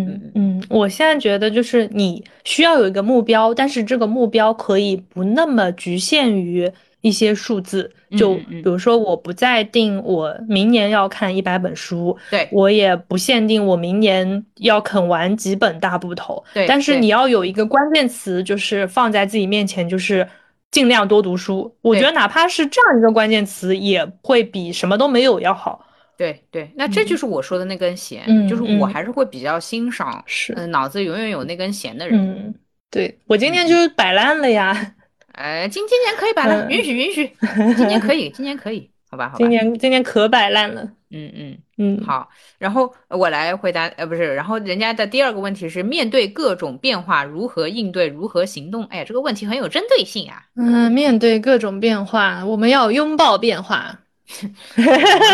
[0.73, 6.71] 我现在觉得就是你需要有一个目标，但是这个目标可以不那么局限于。
[7.03, 16.65] 一些数字，就比如说，我不再定我明年要看一百本书，对我也不限定我明年要啃完几本大部头，对。
[16.65, 20.25] 但是你要有一个关键词，就是放在自己面前，就是
[20.71, 21.75] 尽量多读书。
[21.81, 25.85] 我觉得哪怕是这样一个关键词，也会比什么都没有要好。
[26.17, 32.19] 对对，那这就是我说的那根弦，就是我还是会比较欣赏，是嗯脑子永远有那根弦的人。
[32.19, 32.55] 嗯，
[32.91, 34.95] 对我今天就是摆烂了呀。
[35.33, 37.31] 呃， 今今年可以摆烂，允许允许，
[37.75, 48.83] 今年可以，今年可以，好吧，好吧，今年今年可摆烂了，嗯嗯嗯，好，然后我来回答，呃，不是，然后人家的第二个问题是面对各种变化如何应对，如何行动？
[48.85, 50.43] 哎呀，这个问题很有针对性啊。
[50.55, 53.99] 嗯，面对各种变化，我们要拥抱变化。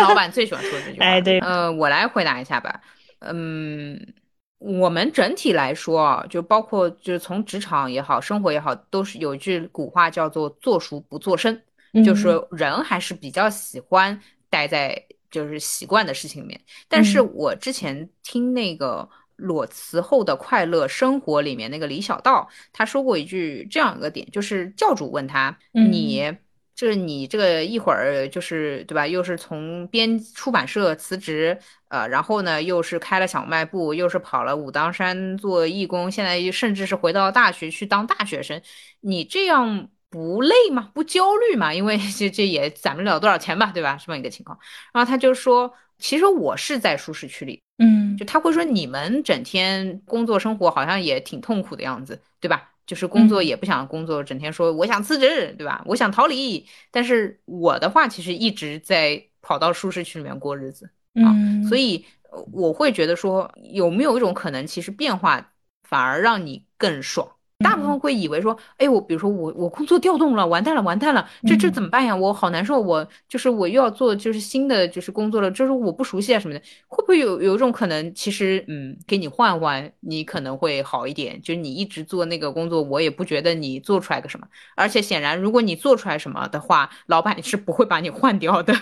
[0.01, 1.05] 老板最喜欢说这句话。
[1.05, 2.81] 哎，对，呃，我来回答一下吧，
[3.19, 4.13] 嗯。
[4.61, 11.57] 我们整体来说啊，就包括就是从职场也好，生活也好，都是有一句古话叫做“做熟不做生”，
[12.05, 14.19] 就是人还是比较喜欢
[14.49, 16.59] 待在就是习惯的事情里面。
[16.89, 26.35] 但是我之前听那个裸辞后的快乐生活里面那个李小道，他说过一句这样一个点，就是教主问他你。
[26.79, 29.05] 就是你这个一会儿就是对吧？
[29.05, 31.59] 又是从编出版社辞职，
[31.89, 38.61] 呃，然后呢又是开了小卖部，又是跑了武当山做义工，现在甚至是回到大学去当大学生，
[39.01, 40.89] 你这样不累吗？
[40.93, 41.73] 不焦虑吗？
[41.73, 43.99] 因为这这也攒不了多少钱吧，对吧？
[44.01, 44.57] 这么一个情况。
[44.93, 52.69] 然后他就说，其实我是在舒适区里，嗯，就他会说你们整天工作生活好像也挺痛苦的样子，对吧？
[52.89, 55.83] 就是工作也不想工作，整天说我想辞职，对吧？
[55.85, 56.65] 我想逃离。
[56.89, 61.29] 但是我的话，其实一直在跑到舒适区里面过日子啊。
[61.69, 62.03] 所以
[62.51, 67.29] 我会觉得说，有没有一种可能，其实变化反而让你更爽？
[67.61, 72.15] 大部分会以为说，哎，我比如说我我工作调动了，完蛋了，完蛋了，这这怎么办呀？
[72.15, 81.41] 我好难受，我就是我又要做就是新的就是工作了，就是我不熟悉啊什么的，会不会有有一种可能，其实嗯，给你换换，你可能会好一点。
[81.41, 84.47] 就是你一直做那个工作，我也不觉得你做出来个什么，
[84.77, 88.73] 而且显然如果你做出来什么的话，老板是不会把你换掉的。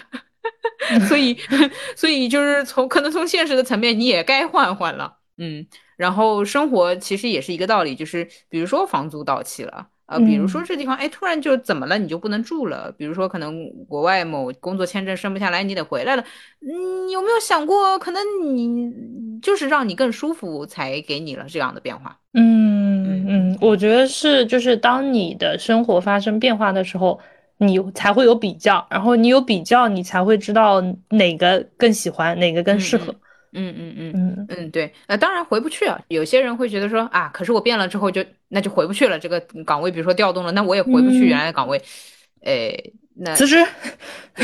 [1.09, 1.35] 所以，
[1.97, 5.65] 所以就是从可能从现实的层面，你也该换换了，嗯。
[5.97, 12.89] 然后生活其实也是一个道理，就是比如说房租到期了，呃，比如说这地方哎突然就怎么了，你就不能住了。
[12.97, 16.23] 比如说可能国外某工作签证生不下来，你得回来了。
[16.61, 18.23] 嗯，有没有想过，可能
[18.55, 18.89] 你
[19.41, 22.17] 就是让你更舒服才给你了这样的变化？
[22.33, 27.19] 嗯嗯，我觉得是，就是当你的生活发生变化的时候。
[27.59, 30.79] 你才会有比较，然后你有比较，你才会知道
[31.09, 33.11] 哪个更喜欢，哪个更适合。
[33.11, 33.15] 嗯
[33.57, 34.93] 嗯嗯嗯嗯，对。
[35.07, 35.99] 呃，当然回不去啊。
[36.07, 39.17] 有些人会觉得说啊，可是我变了之后就那就回不去了。
[39.17, 41.81] 这个岗位，比如说调动了，那我也回不去原来的岗位。
[42.41, 42.93] 诶。
[43.19, 43.65] 那辞职，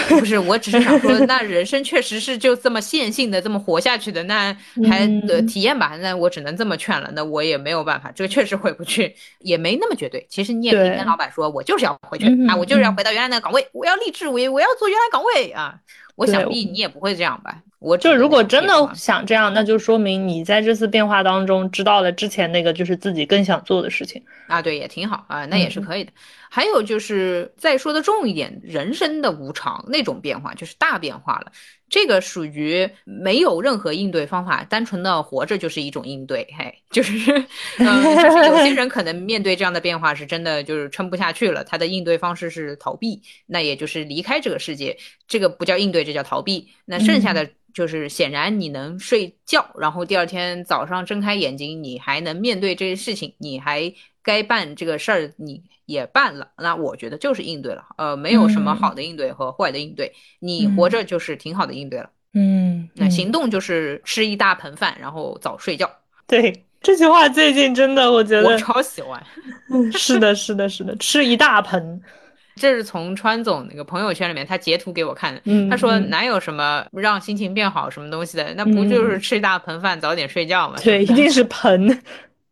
[0.09, 4.51] 不是，我只是想说， 那人生确实是就这么线性的这么活下去的，那
[4.89, 5.05] 还
[5.45, 5.95] 体验吧。
[6.01, 10.25] 那我只能这么劝了，那我也没有办法，这个确实回不去，也没那么绝对。
[10.27, 15.75] 其实你也可以跟老板说，我就是要回去啊，我就是要回到原来那个岗位，我要立志，我我要做原来岗位啊。
[16.15, 17.61] 我想必你也不会这样吧？
[17.83, 24.61] 我就如果真的想这样，那就说明你在这次变化当中知道了之前那个就是自己更想做的事情啊。
[24.61, 26.11] 对，也挺好啊，那也是可以的。
[26.49, 31.51] 还有就是再说的重一点，人生的无常那种变化就是大变化了，
[31.93, 36.47] 这个属于没有任何应对方法，单纯的活着就是一种应对。
[36.57, 37.31] 嘿，就是，
[37.77, 46.67] 嗯，就是有些人可能面对这样的变化是真的就是撑不下去了，他的应对方式是逃避，那也就是离开这个世界，这个不叫应对，这叫逃避。
[46.85, 55.61] 那剩下的就是显然你能睡觉，然后第二天早上睁开眼睛，你还能面对这些事情，你还该办这个事儿，你。
[55.85, 62.09] 也办了，那我觉得就是应对了，呃，没有什么好的应对和坏的应对，你活着就是挺好的应对了。
[62.33, 65.89] 嗯，那行动就是吃一大盆饭，然后早睡觉。
[66.25, 69.21] 对这句话最近真的，我觉得我超喜欢。
[69.93, 72.01] 是的，是的，是的，吃一大盆。
[72.55, 80.75] 这是从川总那个朋友圈里面他截图给我看的，嗯他说哪有什么让心情变好什么东西的，那不就是吃一大盆饭，早点睡觉吗？
[80.83, 82.01] 对，一定是盆。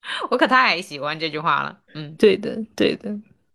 [0.31, 3.09] 我可太喜欢这句话了，嗯，对的，对的，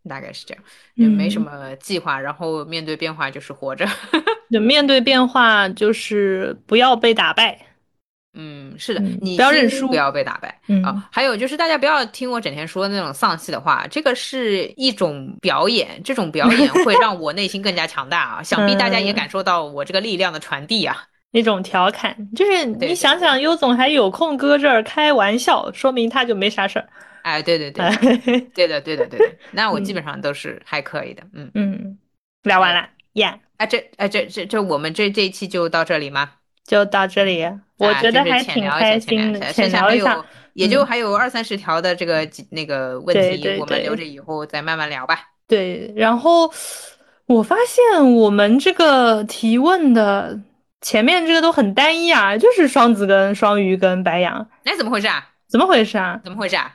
[0.08, 0.62] 大概是这样，
[0.94, 3.86] 也没什么计划，然后面对变化就是活着，
[4.50, 7.58] 就面对变化就是不要被打败，
[8.34, 10.60] 嗯，是的，你不要认输，不要被打败。
[10.84, 21.08] 啊，还有就是大家不要听我整天说那种丧气的话，这个是一种表演，这种表演会 让我内心更加强大啊，想必大家也感受到我这个力量的传递啊。
[21.36, 26.88] 那种调侃，就是你想想，优总还有空搁这儿开玩笑，说明他就没啥事儿。
[27.24, 31.22] 哎，对对对，对的对的对的， 那我基本上都是还可以的。
[31.34, 31.98] 嗯嗯，
[32.44, 33.38] 聊完了耶。
[33.58, 36.30] 哎，这哎这这这我们这这一期就到这里吗？
[36.64, 37.44] 就到这里，
[37.76, 39.52] 我觉得还挺开心的。
[39.52, 40.24] 浅聊一下，
[40.54, 45.20] 也就还有二三十条的这个那个问题，我们留着以后再慢慢聊吧。
[45.46, 46.50] 对，然后
[47.26, 50.40] 我发现我们这个提问的。
[50.80, 55.26] 前面这个都很单一啊，就是双子跟双鱼跟白羊，哎，怎么回事啊？
[55.48, 56.20] 怎么回事啊？
[56.22, 56.72] 怎么回事啊？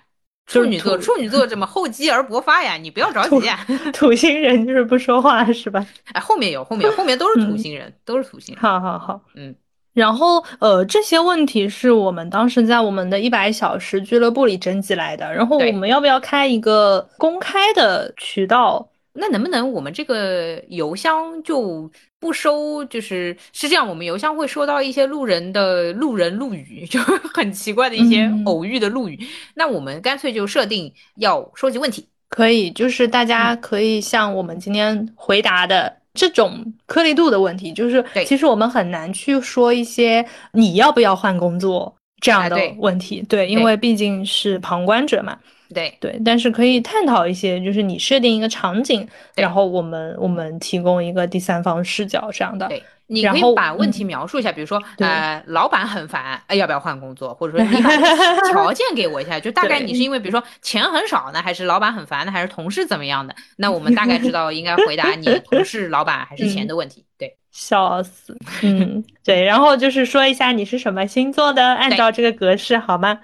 [0.47, 2.75] 处女座，处女座怎么厚积而薄发呀？
[2.75, 3.65] 你不要着急啊。
[3.93, 5.85] 土星人就是不说话是吧？
[6.11, 8.53] 哎，后面有，后面后面都是土星人，都是土星。
[8.53, 8.61] 人。
[8.61, 9.55] 好好好，嗯。
[9.93, 18.87] 然后呃，这些问题是我们当时在我们的一百小时俱乐部里征集来的，然后我们要不要开一个公开的渠道？
[19.13, 21.89] 那能不能我们这个邮箱就
[22.19, 22.83] 不收？
[22.85, 26.99] 就是是这样，我们邮箱会收到一些路人的路人路语， 就
[27.33, 29.19] 很奇怪的一些偶遇的路语。
[29.55, 45.37] 那我们干脆就设定要收集问题，可以，就是大家可以像我们今天回答的这种颗粒度的问题，就是其实我们很难去说一些你要不要换工作这样的问题，对，因为毕竟是旁观者嘛。
[45.73, 52.67] 对对，但是可以探讨一些，就是你设定一个场景，然后我们我们提供一个第三方视角这样的。
[52.67, 57.33] 对，你可以把问题描述一下，比如说，呃，老板很烦，哎要不要换工作？
[57.33, 57.89] 或者说你把
[58.51, 63.35] 条件给我一下，就大概你是因为比如说钱很少呢，还是老板很烦呢，还是同事怎么样的？
[63.57, 67.05] 那我们大概知道应该回答你 同事、老板还是钱的问题。
[67.17, 73.19] 对，笑死，嗯，对，然后就是说一下你是什么星座的，按照这个格式好吗？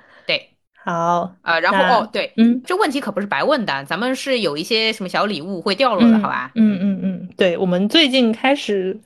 [0.87, 6.49] 好啊，然后哦，对，嗯，这问题可不是白问的，咱们是有一些什么小礼物会掉落的，好吧？
[6.55, 8.97] 嗯嗯嗯，对，我们最近开始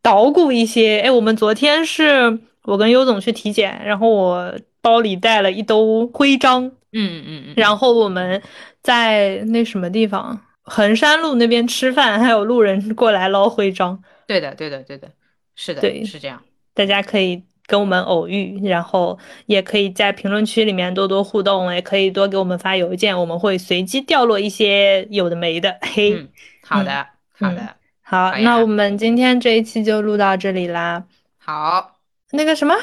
[0.00, 7.54] 捣鼓一些，哎，我们昨天是我跟优总去体检，然后我包里带了一兜徽章，嗯嗯嗯。
[7.56, 8.40] 然后我们
[8.80, 14.00] 在那什么地方，衡山路那边吃饭，还有路人过来捞徽章。
[14.28, 15.08] 对的，对的，对的，
[15.56, 16.40] 是的，对，是这样。
[16.74, 25.78] 大家可以跟我们偶遇，然后也可以在评论区里面多多互动，也可以多给我们发邮件，我们会随机掉落一些有的没的。
[25.94, 26.28] 嘿，
[26.62, 27.06] 好的，
[27.38, 31.04] 好的，好，那我们今天这一期就录到这里啦。
[31.38, 31.96] 好，
[32.32, 32.74] 那个什么？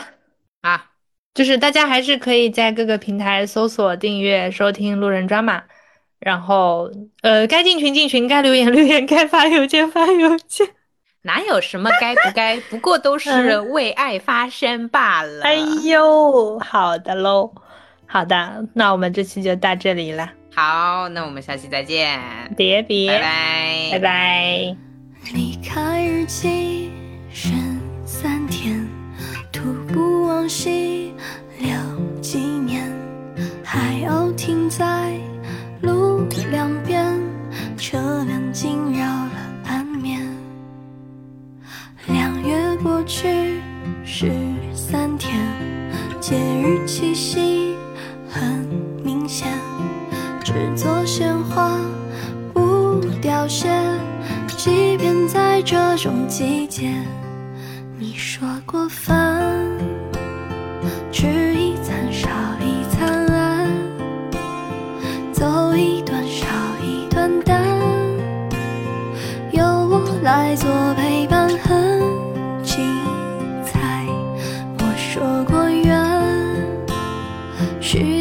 [0.62, 0.92] 啊，
[1.34, 5.64] 就是大家还是可以在各个平台搜索订阅收听路人抓马，
[6.20, 6.92] 然后
[7.22, 10.68] 呃，该进群进群，该留言留言，该发邮件发邮件。
[11.24, 15.44] 哪有什么该不该， 不过都是为爱发声罢了。
[15.44, 17.54] 哎呦，好的喽，
[18.08, 20.32] 好的，那我们这期就到这里了。
[20.54, 22.20] 好，那我们下期再见，
[22.58, 24.76] 别别，拜拜，拜拜。
[25.34, 26.92] 离开日记
[27.32, 27.54] 剩
[28.04, 28.86] 三天，
[29.52, 29.62] 徒
[29.94, 31.14] 步往西
[31.60, 31.70] 留
[32.20, 32.92] 纪念，
[33.64, 35.14] 海鸥停在
[35.82, 37.06] 路两边，
[37.78, 39.21] 车辆惊扰
[42.22, 43.60] 两月过去
[44.06, 44.32] 十
[44.76, 45.40] 三天，
[46.20, 47.76] 节日气息
[48.30, 48.64] 很
[49.04, 49.48] 明显。
[50.44, 51.80] 制作鲜花
[52.54, 53.68] 不凋谢，
[54.56, 56.94] 即便在这种季节。
[57.98, 59.80] 你说过分，
[70.22, 72.00] 来做陪伴很
[72.64, 72.80] 精
[73.66, 74.06] 彩。
[74.78, 75.98] 我说过愿
[77.80, 78.21] 许